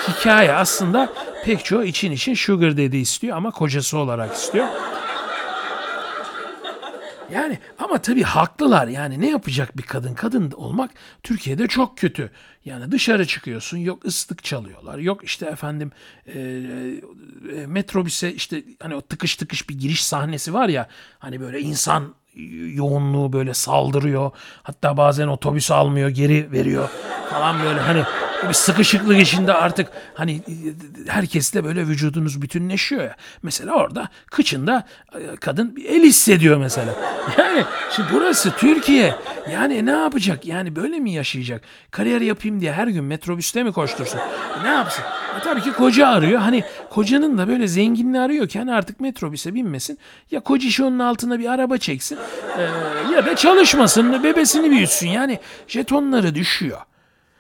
hikaye 0.09 0.53
aslında 0.53 1.09
pek 1.45 1.65
çoğu 1.65 1.85
için 1.85 2.13
için 2.13 2.35
sugar 2.35 2.77
dedi 2.77 2.97
istiyor 2.97 3.37
ama 3.37 3.51
kocası 3.51 3.99
olarak 3.99 4.35
istiyor. 4.35 4.67
Yani 7.33 7.59
ama 7.79 7.99
tabii 7.99 8.23
haklılar 8.23 8.89
yani 8.89 9.21
ne 9.21 9.31
yapacak 9.31 9.77
bir 9.77 9.83
kadın? 9.83 10.15
Kadın 10.15 10.51
olmak 10.51 10.91
Türkiye'de 11.23 11.67
çok 11.67 11.99
kötü. 11.99 12.31
Yani 12.65 12.93
dışarı 12.93 13.27
çıkıyorsun 13.27 13.79
yok 13.79 14.05
ıslık 14.05 14.45
çalıyorlar 14.45 14.99
yok 14.99 15.25
işte 15.25 15.47
efendim 15.47 15.93
e, 16.27 16.41
e, 16.41 17.67
metrobüse 17.67 18.35
işte 18.35 18.63
hani 18.83 18.95
o 18.95 19.01
tıkış 19.01 19.37
tıkış 19.37 19.69
bir 19.69 19.79
giriş 19.79 20.05
sahnesi 20.05 20.55
var 20.55 20.69
ya 20.69 20.89
hani 21.19 21.41
böyle 21.41 21.61
insan 21.61 22.15
yoğunluğu 22.75 23.33
böyle 23.33 23.55
saldırıyor. 23.55 24.31
Hatta 24.63 24.97
bazen 24.97 25.29
otobüs 25.29 25.71
almıyor 25.71 26.09
geri 26.09 26.53
veriyor 26.53 26.89
falan 27.31 27.63
böyle 27.63 27.81
hani 27.81 28.03
sıkışıklık 28.53 29.21
içinde 29.21 29.53
artık 29.55 29.89
hani 30.15 30.43
herkesle 31.09 31.65
böyle 31.65 31.87
vücudunuz 31.87 32.43
bütünleşiyor 32.43 33.03
ya. 33.03 33.17
Mesela 33.43 33.73
orada 33.73 34.09
kıçında 34.27 34.85
e, 35.15 35.37
kadın 35.37 35.77
bir 35.77 35.85
el 35.85 36.03
hissediyor 36.03 36.57
mesela. 36.57 36.95
Yani 37.39 37.65
şimdi 37.97 38.09
burası 38.13 38.53
Türkiye. 38.57 39.15
Yani 39.53 39.87
ne 39.87 39.91
yapacak? 39.91 40.47
Yani 40.47 40.77
böyle 40.77 40.99
mi 40.99 41.13
yaşayacak? 41.13 41.63
Kariyer 41.91 42.21
yapayım 42.21 42.61
diye 42.61 42.73
her 42.73 42.87
gün 42.87 43.05
metrobüste 43.05 43.63
mi 43.63 43.73
koştursun? 43.73 44.21
Ne 44.63 44.69
yapsın? 44.69 45.05
E 45.41 45.43
tabii 45.45 45.61
ki 45.63 45.73
koca 45.73 46.09
arıyor. 46.09 46.41
Hani 46.41 46.65
kocanın 46.91 47.39
da 47.39 47.49
böyle 47.49 47.69
zenginliği 47.69 48.23
arıyorken 48.23 48.67
artık 48.67 49.01
metrobüse 49.01 49.55
binmesin. 49.55 49.99
Ya 50.31 50.41
kocişi 50.41 50.85
onun 50.85 50.99
altına 50.99 51.39
bir 51.39 51.49
araba 51.49 51.79
çeksin. 51.79 52.19
E, 52.59 52.63
ya 53.15 53.27
da 53.27 53.37
çalışmasın. 53.37 54.23
Bebesini 54.25 54.71
büyütsün. 54.71 55.09
Yani 55.09 55.39
jetonları 55.69 56.35
düşüyor. 56.35 56.79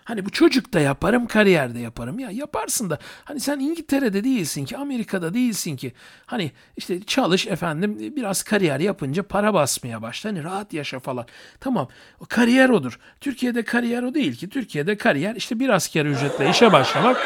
Hani 0.04 0.26
bu 0.26 0.30
çocuk 0.30 0.72
da 0.72 0.80
yaparım, 0.80 1.26
kariyer 1.26 1.74
de 1.74 1.78
yaparım. 1.78 2.18
Ya 2.18 2.30
yaparsın 2.30 2.90
da 2.90 2.98
hani 3.24 3.40
sen 3.40 3.58
İngiltere'de 3.58 4.24
değilsin 4.24 4.64
ki, 4.64 4.76
Amerika'da 4.76 5.34
değilsin 5.34 5.76
ki. 5.76 5.92
Hani 6.26 6.52
işte 6.76 7.02
çalış 7.02 7.46
efendim 7.46 7.96
biraz 8.16 8.42
kariyer 8.42 8.80
yapınca 8.80 9.22
para 9.22 9.54
basmaya 9.54 10.02
başla. 10.02 10.30
Hani 10.30 10.44
rahat 10.44 10.72
yaşa 10.72 11.00
falan. 11.00 11.26
Tamam 11.60 11.88
o 12.20 12.24
kariyer 12.28 12.68
odur. 12.68 12.98
Türkiye'de 13.20 13.62
kariyer 13.62 14.02
o 14.02 14.14
değil 14.14 14.36
ki. 14.36 14.48
Türkiye'de 14.48 14.96
kariyer 14.96 15.36
işte 15.36 15.60
bir 15.60 15.68
asker 15.68 16.06
ücretle 16.06 16.50
işe 16.50 16.72
başlamak. 16.72 17.16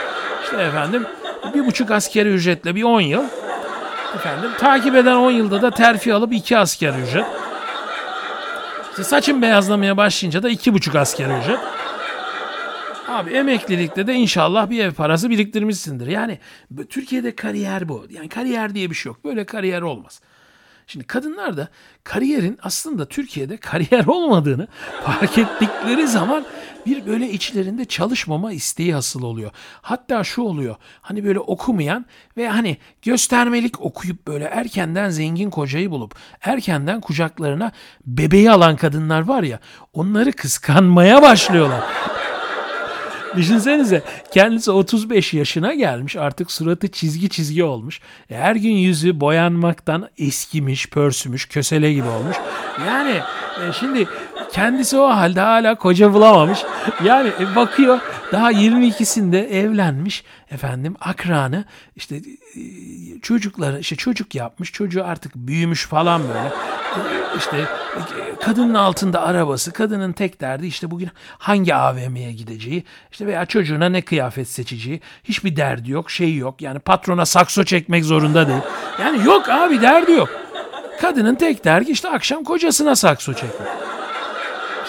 İşte 0.44 0.56
efendim 0.56 1.06
bir 1.54 1.66
buçuk 1.66 1.90
askeri 1.90 2.28
ücretle 2.28 2.74
bir 2.74 2.82
on 2.82 3.00
yıl. 3.00 3.24
Efendim 4.14 4.50
takip 4.58 4.94
eden 4.94 5.16
10 5.16 5.30
yılda 5.30 5.62
da 5.62 5.70
terfi 5.70 6.14
alıp 6.14 6.32
iki 6.32 6.58
asker 6.58 6.94
ücret. 7.08 7.26
İşte 8.90 9.04
saçın 9.04 9.42
beyazlamaya 9.42 9.96
başlayınca 9.96 10.42
da 10.42 10.48
iki 10.48 10.74
buçuk 10.74 10.94
asker 10.94 11.40
ücret. 11.42 11.58
Abi 13.08 13.30
emeklilikte 13.30 14.06
de 14.06 14.14
inşallah 14.14 14.70
bir 14.70 14.84
ev 14.84 14.92
parası 14.92 15.30
biriktirmişsindir. 15.30 16.06
Yani 16.06 16.38
Türkiye'de 16.88 17.36
kariyer 17.36 17.88
bu. 17.88 18.06
Yani 18.10 18.28
kariyer 18.28 18.74
diye 18.74 18.90
bir 18.90 18.94
şey 18.94 19.10
yok. 19.10 19.24
Böyle 19.24 19.46
kariyer 19.46 19.82
olmaz. 19.82 20.20
Şimdi 20.86 21.06
kadınlar 21.06 21.56
da 21.56 21.68
kariyerin 22.04 22.58
aslında 22.62 23.08
Türkiye'de 23.08 23.56
kariyer 23.60 24.06
olmadığını 24.06 24.68
fark 25.04 25.38
ettikleri 25.38 26.08
zaman 26.08 26.44
bir 26.86 27.06
böyle 27.06 27.30
içlerinde 27.30 27.84
çalışmama 27.84 28.52
isteği 28.52 28.94
hasıl 28.94 29.22
oluyor. 29.22 29.50
Hatta 29.82 30.24
şu 30.24 30.42
oluyor. 30.42 30.76
Hani 31.00 31.24
böyle 31.24 31.40
okumayan 31.40 32.06
ve 32.36 32.48
hani 32.48 32.76
göstermelik 33.02 33.80
okuyup 33.80 34.26
böyle 34.26 34.44
erkenden 34.44 35.10
zengin 35.10 35.50
kocayı 35.50 35.90
bulup 35.90 36.14
erkenden 36.42 37.00
kucaklarına 37.00 37.72
bebeği 38.06 38.50
alan 38.50 38.76
kadınlar 38.76 39.20
var 39.20 39.42
ya 39.42 39.60
onları 39.92 40.32
kıskanmaya 40.32 41.22
başlıyorlar. 41.22 41.84
Düşünsenize 43.36 44.02
kendisi 44.32 44.70
35 44.70 45.34
yaşına 45.34 45.74
gelmiş 45.74 46.16
artık 46.16 46.50
suratı 46.50 46.88
çizgi 46.88 47.28
çizgi 47.28 47.64
olmuş. 47.64 48.00
E, 48.30 48.36
her 48.36 48.56
gün 48.56 48.72
yüzü 48.72 49.20
boyanmaktan 49.20 50.08
eskimiş, 50.18 50.90
pörsümüş, 50.90 51.48
kösele 51.48 51.92
gibi 51.92 52.08
olmuş. 52.08 52.36
Yani 52.86 53.20
e, 53.60 53.72
şimdi 53.80 54.08
kendisi 54.52 54.98
o 54.98 55.08
halde 55.08 55.40
hala 55.40 55.74
koca 55.74 56.14
bulamamış. 56.14 56.58
Yani 57.04 57.30
e, 57.40 57.56
bakıyor 57.56 58.00
daha 58.32 58.52
22'sinde 58.52 59.46
evlenmiş 59.46 60.24
efendim 60.50 60.96
akranı 61.00 61.64
işte 61.96 62.20
çocukları 63.22 63.80
işte 63.80 63.96
çocuk 63.96 64.34
yapmış 64.34 64.72
çocuğu 64.72 65.04
artık 65.04 65.34
büyümüş 65.34 65.86
falan 65.86 66.22
böyle 66.28 66.52
işte 67.38 67.64
kadının 68.42 68.74
altında 68.74 69.22
arabası 69.22 69.72
kadının 69.72 70.12
tek 70.12 70.40
derdi 70.40 70.66
işte 70.66 70.90
bugün 70.90 71.10
hangi 71.38 71.74
AVM'ye 71.74 72.32
gideceği 72.32 72.84
işte 73.12 73.26
veya 73.26 73.46
çocuğuna 73.46 73.88
ne 73.88 74.02
kıyafet 74.02 74.48
seçeceği 74.48 75.00
hiçbir 75.24 75.56
derdi 75.56 75.90
yok 75.90 76.10
şey 76.10 76.36
yok 76.36 76.62
yani 76.62 76.78
patrona 76.78 77.26
sakso 77.26 77.64
çekmek 77.64 78.04
zorunda 78.04 78.48
değil 78.48 78.62
yani 79.00 79.24
yok 79.24 79.48
abi 79.48 79.80
derdi 79.80 80.12
yok 80.12 80.28
kadının 81.00 81.34
tek 81.34 81.64
derdi 81.64 81.90
işte 81.90 82.08
akşam 82.08 82.44
kocasına 82.44 82.96
sakso 82.96 83.34
çekmek 83.34 83.68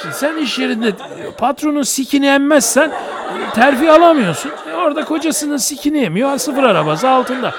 Şimdi 0.02 0.16
sen 0.16 0.38
iş 0.38 0.60
yerinde 0.60 0.92
patronun 1.38 1.84
sikini 1.84 2.28
emmezsen 2.28 2.92
terfi 3.56 3.92
alamıyorsun. 3.92 4.52
E 4.72 4.74
orada 4.74 5.06
kocasının 5.06 5.58
sikini 5.58 5.98
yemiyor. 5.98 6.38
Sıfır 6.38 6.64
arabası 6.64 7.10
altında. 7.10 7.54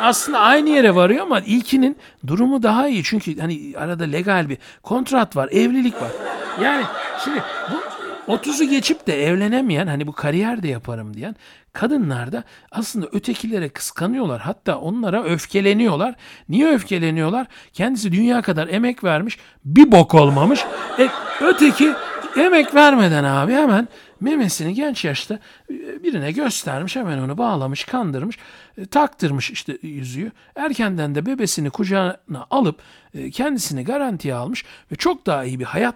Aslında 0.00 0.38
aynı 0.38 0.68
yere 0.68 0.94
varıyor 0.94 1.22
ama 1.22 1.40
ilkinin 1.40 1.96
durumu 2.26 2.62
daha 2.62 2.88
iyi. 2.88 3.04
Çünkü 3.04 3.38
hani 3.40 3.74
arada 3.78 4.04
legal 4.04 4.48
bir 4.48 4.58
kontrat 4.82 5.36
var, 5.36 5.48
evlilik 5.52 6.02
var. 6.02 6.10
Yani 6.62 6.84
şimdi 7.24 7.42
bu 7.70 7.88
30'u 8.32 8.70
geçip 8.70 9.06
de 9.06 9.24
evlenemeyen 9.26 9.86
hani 9.86 10.06
bu 10.06 10.12
kariyer 10.12 10.62
de 10.62 10.68
yaparım 10.68 11.14
diyen 11.14 11.36
kadınlar 11.72 12.32
da 12.32 12.44
aslında 12.70 13.06
ötekilere 13.12 13.68
kıskanıyorlar. 13.68 14.40
Hatta 14.40 14.78
onlara 14.78 15.24
öfkeleniyorlar. 15.24 16.14
Niye 16.48 16.74
öfkeleniyorlar? 16.74 17.46
Kendisi 17.72 18.12
dünya 18.12 18.42
kadar 18.42 18.68
emek 18.68 19.04
vermiş 19.04 19.38
bir 19.64 19.92
bok 19.92 20.14
olmamış. 20.14 20.64
E, 20.98 21.08
öteki 21.40 21.92
emek 22.36 22.74
vermeden 22.74 23.24
abi 23.24 23.52
hemen 23.52 23.88
memesini 24.20 24.74
genç 24.74 25.04
yaşta 25.04 25.38
e, 25.70 26.02
birine 26.02 26.32
göstermiş 26.32 26.96
hemen 26.96 27.18
onu 27.18 27.38
bağlamış 27.38 27.84
kandırmış 27.84 28.38
e, 28.78 28.86
taktırmış 28.86 29.50
işte 29.50 29.78
yüzüğü 29.82 30.32
erkenden 30.56 31.14
de 31.14 31.26
bebesini 31.26 31.70
kucağına 31.70 32.46
alıp 32.50 32.78
e, 33.14 33.30
kendisini 33.30 33.84
garantiye 33.84 34.34
almış 34.34 34.64
ve 34.92 34.96
çok 34.96 35.26
daha 35.26 35.44
iyi 35.44 35.60
bir 35.60 35.64
hayat 35.64 35.94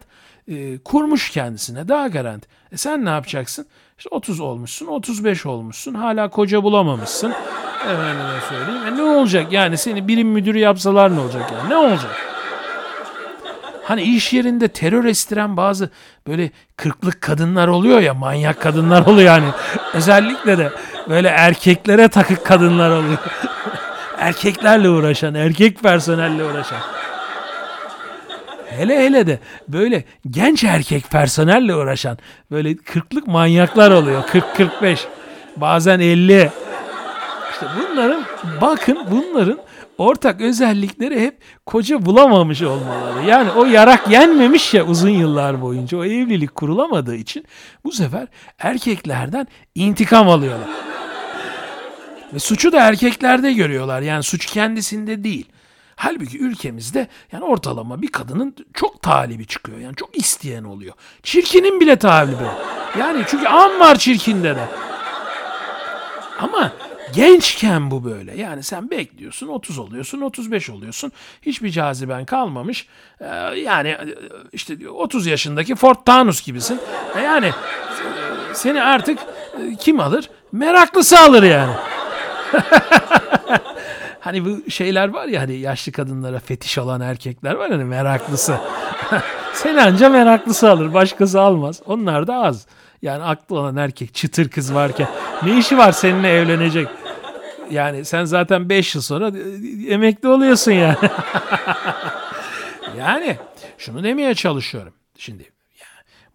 kurmuş 0.84 1.30
kendisine 1.30 1.88
daha 1.88 2.08
garanti. 2.08 2.48
E 2.72 2.76
sen 2.76 3.04
ne 3.04 3.10
yapacaksın? 3.10 3.66
İşte 3.98 4.08
30 4.12 4.40
olmuşsun 4.40 4.86
35 4.86 5.46
olmuşsun 5.46 5.94
hala 5.94 6.30
koca 6.30 6.62
bulamamışsın. 6.62 7.32
Efendime 7.84 8.40
söyleyeyim. 8.48 8.86
E 8.86 8.96
ne 8.96 9.02
olacak 9.02 9.52
yani 9.52 9.78
seni 9.78 10.08
birim 10.08 10.28
müdürü 10.28 10.58
yapsalar 10.58 11.16
ne 11.16 11.20
olacak 11.20 11.52
yani 11.52 11.70
ne 11.70 11.76
olacak? 11.76 12.31
Hani 13.84 14.02
iş 14.02 14.32
yerinde 14.32 14.68
terör 14.68 15.04
estiren 15.04 15.56
bazı 15.56 15.90
böyle 16.26 16.50
kırklık 16.76 17.20
kadınlar 17.20 17.68
oluyor 17.68 18.00
ya 18.00 18.14
manyak 18.14 18.60
kadınlar 18.60 19.06
oluyor 19.06 19.26
yani. 19.26 19.46
Özellikle 19.94 20.58
de 20.58 20.72
böyle 21.08 21.28
erkeklere 21.28 22.08
takık 22.08 22.46
kadınlar 22.46 22.90
oluyor. 22.90 23.18
Erkeklerle 24.18 24.88
uğraşan, 24.88 25.34
erkek 25.34 25.82
personelle 25.82 26.44
uğraşan. 26.44 26.78
Hele 28.66 29.04
hele 29.06 29.26
de 29.26 29.38
böyle 29.68 30.04
genç 30.30 30.64
erkek 30.64 31.10
personelle 31.10 31.74
uğraşan 31.74 32.18
böyle 32.50 32.76
kırklık 32.76 33.26
manyaklar 33.26 33.90
oluyor. 33.90 34.22
40-45 34.22 34.98
bazen 35.56 36.00
50. 36.00 36.50
İşte 37.52 37.66
bunların 37.76 38.24
bakın 38.60 38.98
bunların 39.10 39.58
ortak 40.02 40.40
özellikleri 40.40 41.20
hep 41.20 41.38
koca 41.66 42.06
bulamamış 42.06 42.62
olmaları. 42.62 43.26
Yani 43.26 43.50
o 43.50 43.64
yarak 43.64 44.10
yenmemiş 44.10 44.74
ya 44.74 44.86
uzun 44.86 45.10
yıllar 45.10 45.62
boyunca 45.62 45.98
o 45.98 46.04
evlilik 46.04 46.54
kurulamadığı 46.54 47.16
için 47.16 47.44
bu 47.84 47.92
sefer 47.92 48.28
erkeklerden 48.58 49.46
intikam 49.74 50.28
alıyorlar. 50.28 50.68
Ve 52.34 52.38
suçu 52.38 52.72
da 52.72 52.80
erkeklerde 52.80 53.52
görüyorlar. 53.52 54.00
Yani 54.00 54.22
suç 54.22 54.46
kendisinde 54.46 55.24
değil. 55.24 55.46
Halbuki 55.96 56.38
ülkemizde 56.38 57.08
yani 57.32 57.44
ortalama 57.44 58.02
bir 58.02 58.12
kadının 58.12 58.54
çok 58.74 59.02
talibi 59.02 59.46
çıkıyor. 59.46 59.78
Yani 59.78 59.96
çok 59.96 60.16
isteyen 60.16 60.64
oluyor. 60.64 60.94
Çirkinin 61.22 61.80
bile 61.80 61.96
talibi. 61.96 62.44
Yani 62.98 63.24
çünkü 63.26 63.46
an 63.46 63.80
var 63.80 63.98
çirkinde 63.98 64.56
de. 64.56 64.64
Ama 66.38 66.72
Gençken 67.14 67.90
bu 67.90 68.04
böyle. 68.04 68.36
Yani 68.36 68.62
sen 68.62 68.90
bekliyorsun 68.90 69.48
30 69.48 69.78
oluyorsun 69.78 70.20
35 70.20 70.70
oluyorsun. 70.70 71.12
Hiçbir 71.42 71.70
caziben 71.70 72.24
kalmamış. 72.24 72.86
Ee, 73.20 73.26
yani 73.58 73.88
e, 73.88 74.06
işte 74.52 74.88
30 74.88 75.26
yaşındaki 75.26 75.74
Ford 75.74 75.96
Taunus 76.06 76.42
gibisin. 76.42 76.80
Ee, 77.16 77.20
yani 77.20 77.46
e, 77.46 78.54
seni 78.54 78.82
artık 78.82 79.18
e, 79.18 79.76
kim 79.80 80.00
alır? 80.00 80.30
Meraklısı 80.52 81.18
alır 81.18 81.42
yani. 81.42 81.72
hani 84.20 84.44
bu 84.44 84.70
şeyler 84.70 85.08
var 85.08 85.26
ya 85.26 85.40
hani 85.40 85.54
yaşlı 85.54 85.92
kadınlara 85.92 86.38
fetiş 86.38 86.78
olan 86.78 87.00
erkekler 87.00 87.54
var 87.54 87.70
hani 87.70 87.84
meraklısı. 87.84 88.56
Seni 89.54 89.82
anca 89.82 90.08
meraklısı 90.08 90.70
alır. 90.70 90.94
Başkası 90.94 91.40
almaz. 91.40 91.82
Onlar 91.86 92.26
da 92.26 92.34
az. 92.34 92.66
Yani 93.02 93.22
aklı 93.22 93.58
olan 93.58 93.76
erkek 93.76 94.14
çıtır 94.14 94.48
kız 94.48 94.74
varken 94.74 95.08
ne 95.42 95.58
işi 95.58 95.78
var 95.78 95.92
seninle 95.92 96.30
evlenecek? 96.30 96.88
Yani 97.70 98.04
sen 98.04 98.24
zaten 98.24 98.68
5 98.68 98.94
yıl 98.94 99.02
sonra 99.02 99.28
e, 99.28 99.92
emekli 99.92 100.28
oluyorsun 100.28 100.72
yani. 100.72 100.96
yani 102.98 103.36
şunu 103.78 104.04
demeye 104.04 104.34
çalışıyorum. 104.34 104.94
Şimdi 105.18 105.52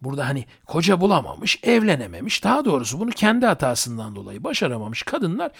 burada 0.00 0.28
hani 0.28 0.44
koca 0.66 1.00
bulamamış, 1.00 1.58
evlenememiş. 1.62 2.44
Daha 2.44 2.64
doğrusu 2.64 3.00
bunu 3.00 3.10
kendi 3.10 3.46
hatasından 3.46 4.16
dolayı 4.16 4.44
başaramamış 4.44 5.02
kadınlar 5.02 5.50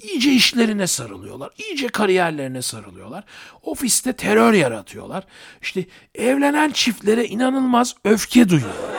iyice 0.00 0.32
işlerine 0.32 0.86
sarılıyorlar. 0.86 1.50
iyice 1.58 1.88
kariyerlerine 1.88 2.62
sarılıyorlar. 2.62 3.24
Ofiste 3.62 4.12
terör 4.12 4.52
yaratıyorlar. 4.52 5.24
İşte 5.62 5.86
evlenen 6.14 6.70
çiftlere 6.70 7.24
inanılmaz 7.24 7.94
öfke 8.04 8.48
duyuyorlar. 8.48 8.98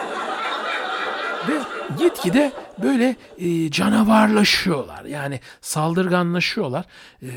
Ve 1.47 1.53
gitgide 1.97 2.52
böyle 2.84 3.15
e, 3.38 3.71
canavarlaşıyorlar. 3.71 5.06
Yani 5.06 5.39
saldırganlaşıyorlar. 5.62 6.86
E, 7.21 7.30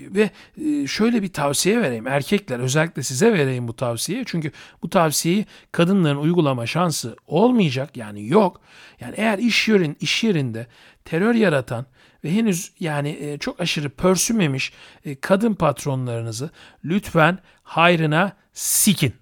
ve 0.00 0.30
e, 0.64 0.86
şöyle 0.86 1.22
bir 1.22 1.32
tavsiye 1.32 1.82
vereyim. 1.82 2.06
Erkekler 2.06 2.58
özellikle 2.58 3.02
size 3.02 3.32
vereyim 3.32 3.68
bu 3.68 3.76
tavsiyeyi. 3.76 4.24
Çünkü 4.26 4.50
bu 4.82 4.90
tavsiyeyi 4.90 5.46
kadınların 5.72 6.16
uygulama 6.16 6.66
şansı 6.66 7.16
olmayacak. 7.26 7.96
Yani 7.96 8.28
yok. 8.28 8.60
Yani 9.00 9.14
eğer 9.16 9.38
iş 9.38 9.68
yerin 9.68 9.96
iş 10.00 10.24
yerinde 10.24 10.66
terör 11.04 11.34
yaratan 11.34 11.86
ve 12.24 12.32
henüz 12.32 12.72
yani 12.80 13.18
e, 13.20 13.38
çok 13.38 13.60
aşırı 13.60 13.90
pörsümemiş 13.90 14.72
e, 15.04 15.20
kadın 15.20 15.54
patronlarınızı 15.54 16.50
lütfen 16.84 17.38
hayrına 17.62 18.32
sikin. 18.52 19.14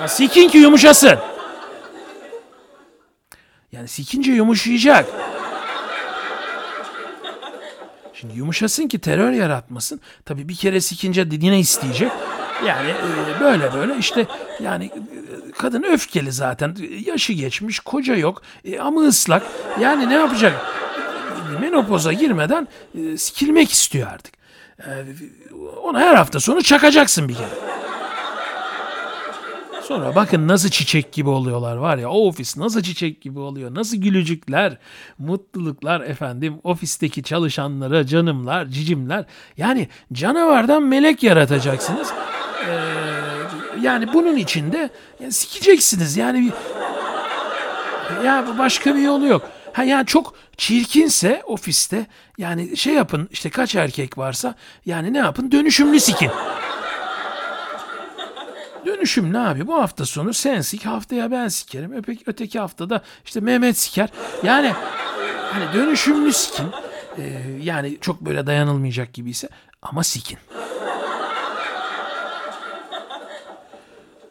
Ya 0.00 0.08
sikin 0.08 0.48
ki 0.48 0.58
yumuşasın. 0.58 1.18
Yani 3.72 3.88
sikince 3.88 4.32
yumuşayacak. 4.32 5.06
Şimdi 8.14 8.38
yumuşasın 8.38 8.88
ki 8.88 8.98
terör 8.98 9.32
yaratmasın. 9.32 10.00
Tabii 10.24 10.48
bir 10.48 10.56
kere 10.56 10.80
sikince 10.80 11.26
yine 11.30 11.58
isteyecek. 11.60 12.12
Yani 12.66 12.90
e, 12.90 13.40
böyle 13.40 13.72
böyle 13.74 13.98
işte 13.98 14.26
yani 14.60 14.84
e, 14.84 15.00
kadın 15.58 15.82
öfkeli 15.82 16.32
zaten. 16.32 16.76
Yaşı 17.06 17.32
geçmiş, 17.32 17.80
koca 17.80 18.16
yok 18.16 18.42
e, 18.64 18.78
ama 18.80 19.00
ıslak. 19.00 19.42
Yani 19.80 20.08
ne 20.08 20.14
yapacak? 20.14 20.66
Menopoza 21.60 22.12
girmeden 22.12 22.68
sikilmek 23.16 23.72
istiyor 23.72 24.08
artık. 24.12 24.34
Ona 25.82 26.00
her 26.00 26.14
hafta 26.14 26.40
sonu 26.40 26.62
çakacaksın 26.62 27.28
bir 27.28 27.34
kere. 27.34 27.48
Sonra 29.88 30.14
bakın 30.14 30.48
nasıl 30.48 30.68
çiçek 30.68 31.12
gibi 31.12 31.28
oluyorlar 31.28 31.76
var 31.76 31.98
ya 31.98 32.10
o 32.10 32.26
ofis 32.28 32.56
nasıl 32.56 32.82
çiçek 32.82 33.20
gibi 33.20 33.38
oluyor. 33.38 33.74
Nasıl 33.74 33.96
gülücükler, 33.96 34.78
mutluluklar 35.18 36.00
efendim 36.00 36.60
ofisteki 36.64 37.22
çalışanlara 37.22 38.06
canımlar, 38.06 38.66
cicimler. 38.66 39.24
Yani 39.56 39.88
canavardan 40.12 40.82
melek 40.82 41.22
yaratacaksınız. 41.22 42.12
Ee, 42.68 42.72
yani 43.82 44.12
bunun 44.12 44.36
içinde 44.36 44.90
yani 45.20 45.32
sikeceksiniz 45.32 46.16
yani 46.16 46.52
ya 48.24 48.46
başka 48.58 48.94
bir 48.94 49.02
yolu 49.02 49.26
yok. 49.26 49.42
Ha 49.72 49.84
yani 49.84 50.06
çok 50.06 50.34
çirkinse 50.56 51.42
ofiste 51.46 52.06
yani 52.38 52.76
şey 52.76 52.94
yapın 52.94 53.28
işte 53.32 53.50
kaç 53.50 53.74
erkek 53.74 54.18
varsa 54.18 54.54
yani 54.86 55.12
ne 55.12 55.18
yapın 55.18 55.52
dönüşümlü 55.52 56.00
sikin. 56.00 56.30
Dönüşüm 58.86 59.32
ne 59.32 59.38
abi? 59.38 59.66
Bu 59.66 59.74
hafta 59.74 60.06
sonu 60.06 60.34
sen 60.34 60.60
sik, 60.60 60.86
haftaya 60.86 61.30
ben 61.30 61.48
sikerim. 61.48 61.92
Öpek, 61.92 62.22
öteki 62.26 62.58
haftada 62.58 63.02
işte 63.24 63.40
Mehmet 63.40 63.78
siker. 63.78 64.08
Yani 64.42 64.72
hani 65.52 65.64
dönüşümlü 65.74 66.32
sikin. 66.32 66.66
Ee, 67.18 67.42
yani 67.62 67.98
çok 68.00 68.20
böyle 68.20 68.46
dayanılmayacak 68.46 69.12
gibiyse 69.12 69.48
ama 69.82 70.04
sikin. 70.04 70.38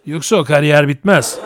Yoksa 0.06 0.36
o 0.36 0.44
kariyer 0.44 0.88
bitmez. 0.88 1.40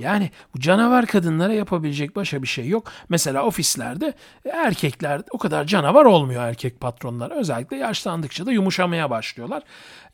Yani 0.00 0.30
bu 0.54 0.60
canavar 0.60 1.06
kadınlara 1.06 1.52
yapabilecek 1.52 2.16
başka 2.16 2.42
bir 2.42 2.48
şey 2.48 2.68
yok. 2.68 2.92
Mesela 3.08 3.42
ofislerde 3.42 4.14
erkekler 4.52 5.22
o 5.30 5.38
kadar 5.38 5.64
canavar 5.64 6.04
olmuyor 6.04 6.42
erkek 6.42 6.80
patronlar. 6.80 7.30
Özellikle 7.30 7.76
yaşlandıkça 7.76 8.46
da 8.46 8.52
yumuşamaya 8.52 9.10
başlıyorlar. 9.10 9.62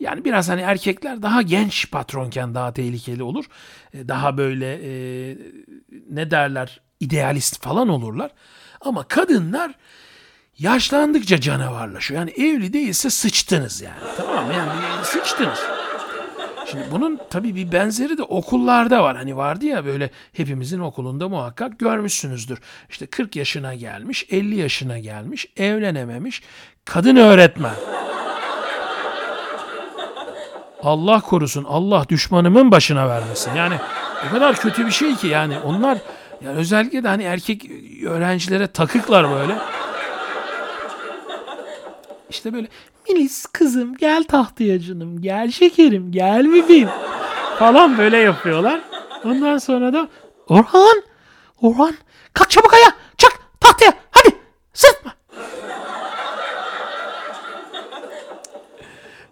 Yani 0.01 0.25
biraz 0.25 0.49
hani 0.49 0.61
erkekler 0.61 1.23
daha 1.23 1.43
genç 1.43 1.91
patronken 1.91 2.55
daha 2.55 2.73
tehlikeli 2.73 3.23
olur. 3.23 3.45
E, 3.93 4.09
daha 4.09 4.37
böyle 4.37 4.73
e, 4.75 4.93
ne 6.11 6.31
derler 6.31 6.81
idealist 7.01 7.63
falan 7.63 7.89
olurlar. 7.89 8.31
Ama 8.81 9.09
kadınlar 9.09 9.73
yaşlandıkça 10.59 11.41
canavarlaşıyor. 11.41 12.21
Yani 12.21 12.31
evli 12.31 12.73
değilse 12.73 13.11
sıçtınız 13.11 13.81
yani. 13.81 14.01
Tamam 14.17 14.47
mı? 14.47 14.53
Yani 14.53 15.05
sıçtınız. 15.05 15.76
Şimdi 16.71 16.85
bunun 16.91 17.21
tabii 17.31 17.55
bir 17.55 17.73
benzeri 17.73 18.19
de 18.19 18.23
okullarda 18.23 19.03
var. 19.03 19.17
Hani 19.17 19.37
vardı 19.37 19.67
ya 19.67 19.85
böyle 19.85 20.11
hepimizin 20.33 20.81
okulunda 20.81 21.29
muhakkak 21.29 21.79
görmüşsünüzdür. 21.79 22.59
İşte 22.91 23.07
40 23.07 23.37
yaşına 23.37 23.75
gelmiş, 23.75 24.27
50 24.31 24.57
yaşına 24.57 24.99
gelmiş, 24.99 25.47
evlenememiş 25.57 26.43
kadın 26.85 27.17
öğretmen. 27.17 27.75
Allah 30.83 31.21
korusun, 31.21 31.65
Allah 31.65 32.05
düşmanımın 32.09 32.71
başına 32.71 33.09
vermesin. 33.09 33.55
Yani 33.55 33.75
o 34.29 34.33
kadar 34.33 34.57
kötü 34.57 34.87
bir 34.87 34.91
şey 34.91 35.17
ki 35.17 35.27
yani 35.27 35.59
onlar 35.59 35.99
yani 36.45 36.57
özellikle 36.57 37.05
de 37.05 37.09
hani 37.09 37.23
erkek 37.23 37.71
öğrencilere 38.07 38.67
takıklar 38.67 39.31
böyle. 39.31 39.59
İşte 42.31 42.53
böyle 42.53 42.69
Melis 43.09 43.47
kızım 43.47 43.97
gel 43.97 44.25
tahtaya 44.25 44.81
canım 44.81 45.23
gel 45.23 45.51
şekerim 45.51 46.13
gel 46.13 46.53
bebeğim 46.53 46.89
falan 47.59 47.99
böyle 47.99 48.17
yapıyorlar. 48.17 48.81
Ondan 49.25 49.59
sonra 49.59 49.93
da 49.93 50.09
Orhan 50.49 51.03
Orhan 51.61 51.95
kalk 52.33 52.51
çabuk 52.51 52.75
ayağa 52.75 52.93
çak 53.19 53.33
tahtaya 53.61 53.93
hadi 54.11 54.37
sırtma. 54.75 55.15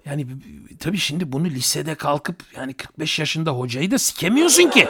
Yani 0.04 0.26
tabii 0.80 0.98
şimdi 0.98 1.32
bunu 1.32 1.46
lisede 1.46 1.94
kalkıp 1.94 2.42
yani 2.56 2.74
45 2.74 3.18
yaşında 3.18 3.50
hocayı 3.50 3.90
da 3.90 3.98
sikemiyorsun 3.98 4.70
ki. 4.70 4.88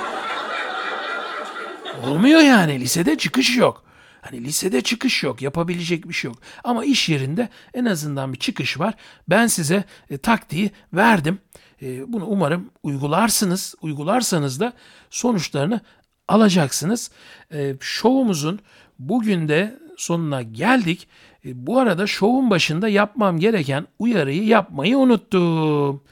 Olmuyor 2.07 2.40
yani 2.40 2.81
lisede 2.81 3.18
çıkış 3.18 3.57
yok. 3.57 3.85
Hani 4.25 4.45
lisede 4.45 4.81
çıkış 4.81 5.23
yok, 5.23 5.43
yapabilecek 5.43 6.09
bir 6.09 6.15
şey 6.15 6.29
yok. 6.29 6.39
Ama 6.65 6.85
iş 6.85 7.09
yerinde 7.09 7.49
en 7.75 7.85
azından 7.85 8.33
bir 8.33 8.39
çıkış 8.39 8.81
var. 8.81 8.95
Ben 9.29 9.47
size 9.47 9.85
e, 10.11 10.19
taktiği 10.19 10.71
verdim. 10.93 11.39
E, 11.83 12.13
bunu 12.13 12.27
umarım 12.27 12.71
uygularsınız. 12.83 13.75
Uygularsanız 13.83 14.61
da 14.61 14.73
sonuçlarını 15.11 15.81
alacaksınız. 16.29 17.11
E, 17.53 17.75
şovumuzun 17.81 18.61
bugün 18.99 19.49
de 19.49 19.79
sonuna 19.97 20.43
geldik. 20.43 21.09
E, 21.45 21.67
bu 21.67 21.79
arada 21.79 22.07
şovun 22.07 22.51
başında 22.51 22.89
yapmam 22.89 23.39
gereken 23.39 23.87
uyarıyı 23.99 24.45
yapmayı 24.45 24.99
unuttum. 24.99 26.03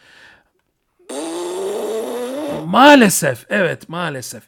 Maalesef, 2.66 3.46
evet 3.48 3.88
maalesef. 3.88 4.42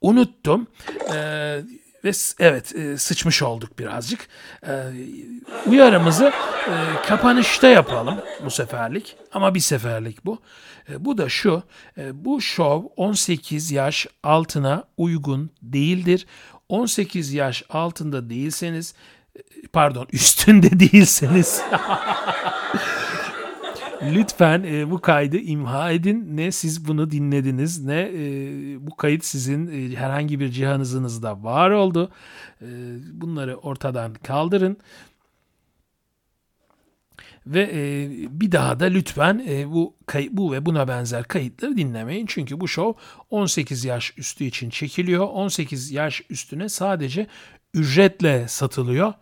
Unuttum. 0.00 0.66
Ee, 1.14 1.60
ve 2.04 2.10
evet 2.38 2.74
e, 2.74 2.98
sıçmış 2.98 3.42
olduk 3.42 3.78
birazcık. 3.78 4.28
E, 4.66 4.72
uyarımızı 5.66 6.32
e, 6.68 6.74
kapanışta 7.06 7.68
yapalım 7.68 8.20
bu 8.44 8.50
seferlik 8.50 9.16
ama 9.32 9.54
bir 9.54 9.60
seferlik 9.60 10.24
bu. 10.26 10.38
E, 10.90 11.04
bu 11.04 11.18
da 11.18 11.28
şu, 11.28 11.62
e, 11.98 12.24
bu 12.24 12.40
şov 12.40 12.82
18 12.96 13.70
yaş 13.70 14.06
altına 14.22 14.84
uygun 14.96 15.50
değildir. 15.62 16.26
18 16.68 17.32
yaş 17.32 17.62
altında 17.68 18.30
değilseniz, 18.30 18.94
e, 19.36 19.40
pardon 19.72 20.06
üstünde 20.12 20.80
değilseniz 20.80 21.62
Lütfen 24.12 24.62
e, 24.62 24.90
bu 24.90 25.00
kaydı 25.00 25.36
imha 25.36 25.90
edin. 25.92 26.36
Ne 26.36 26.50
siz 26.52 26.88
bunu 26.88 27.10
dinlediniz 27.10 27.84
ne 27.84 28.00
e, 28.14 28.16
bu 28.86 28.96
kayıt 28.96 29.24
sizin 29.24 29.66
e, 29.66 29.96
herhangi 29.96 30.40
bir 30.40 30.48
cihazınızda 30.50 31.42
var 31.44 31.70
oldu. 31.70 32.10
E, 32.62 32.66
bunları 33.12 33.56
ortadan 33.56 34.14
kaldırın. 34.14 34.76
Ve 37.46 37.70
e, 37.74 38.08
bir 38.40 38.52
daha 38.52 38.80
da 38.80 38.84
lütfen 38.84 39.44
e, 39.48 39.70
bu 39.72 39.94
kay- 40.06 40.28
bu 40.32 40.52
ve 40.52 40.66
buna 40.66 40.88
benzer 40.88 41.24
kayıtları 41.24 41.76
dinlemeyin. 41.76 42.26
Çünkü 42.26 42.60
bu 42.60 42.68
show 42.68 43.02
18 43.30 43.84
yaş 43.84 44.14
üstü 44.18 44.44
için 44.44 44.70
çekiliyor. 44.70 45.26
18 45.28 45.90
yaş 45.90 46.22
üstüne 46.30 46.68
sadece 46.68 47.26
ücretle 47.74 48.48
satılıyor. 48.48 49.12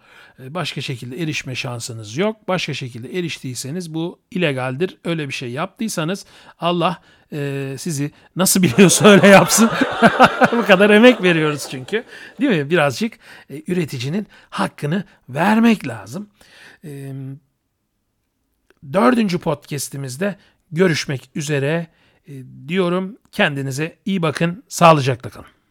E, 0.43 0.55
başka 0.55 0.81
şekilde 0.81 1.23
erişme 1.23 1.55
şansınız 1.55 2.17
yok. 2.17 2.49
Başka 2.49 2.75
şekilde 2.75 3.19
eriştiyseniz 3.19 3.95
bu 3.95 4.21
illegaldir. 4.31 4.99
Öyle 5.05 5.29
bir 5.29 5.33
şey 5.33 5.51
yaptıysanız 5.51 6.25
Allah 6.59 7.03
e, 7.33 7.75
sizi 7.79 8.11
nasıl 8.37 8.63
biliyorsa 8.63 9.09
öyle 9.09 9.27
yapsın. 9.27 9.71
bu 10.53 10.67
kadar 10.67 10.91
emek 10.91 11.23
veriyoruz 11.23 11.67
çünkü. 11.71 12.05
Değil 12.41 12.51
mi? 12.51 12.71
Birazcık 12.71 13.19
e, 13.51 13.63
üreticinin 13.67 14.27
hakkını 14.51 15.05
vermek 15.29 15.89
lazım. 15.89 16.29
E, 16.85 17.13
dördüncü 18.93 19.39
podcastimizde 19.39 20.37
görüşmek 20.73 21.31
üzere 21.35 21.87
e, 22.29 22.33
diyorum. 22.69 23.17
Kendinize 23.33 23.97
iyi 24.05 24.23
bakın. 24.23 24.65
Sağlıcakla 24.69 25.31
kalın. 25.31 25.62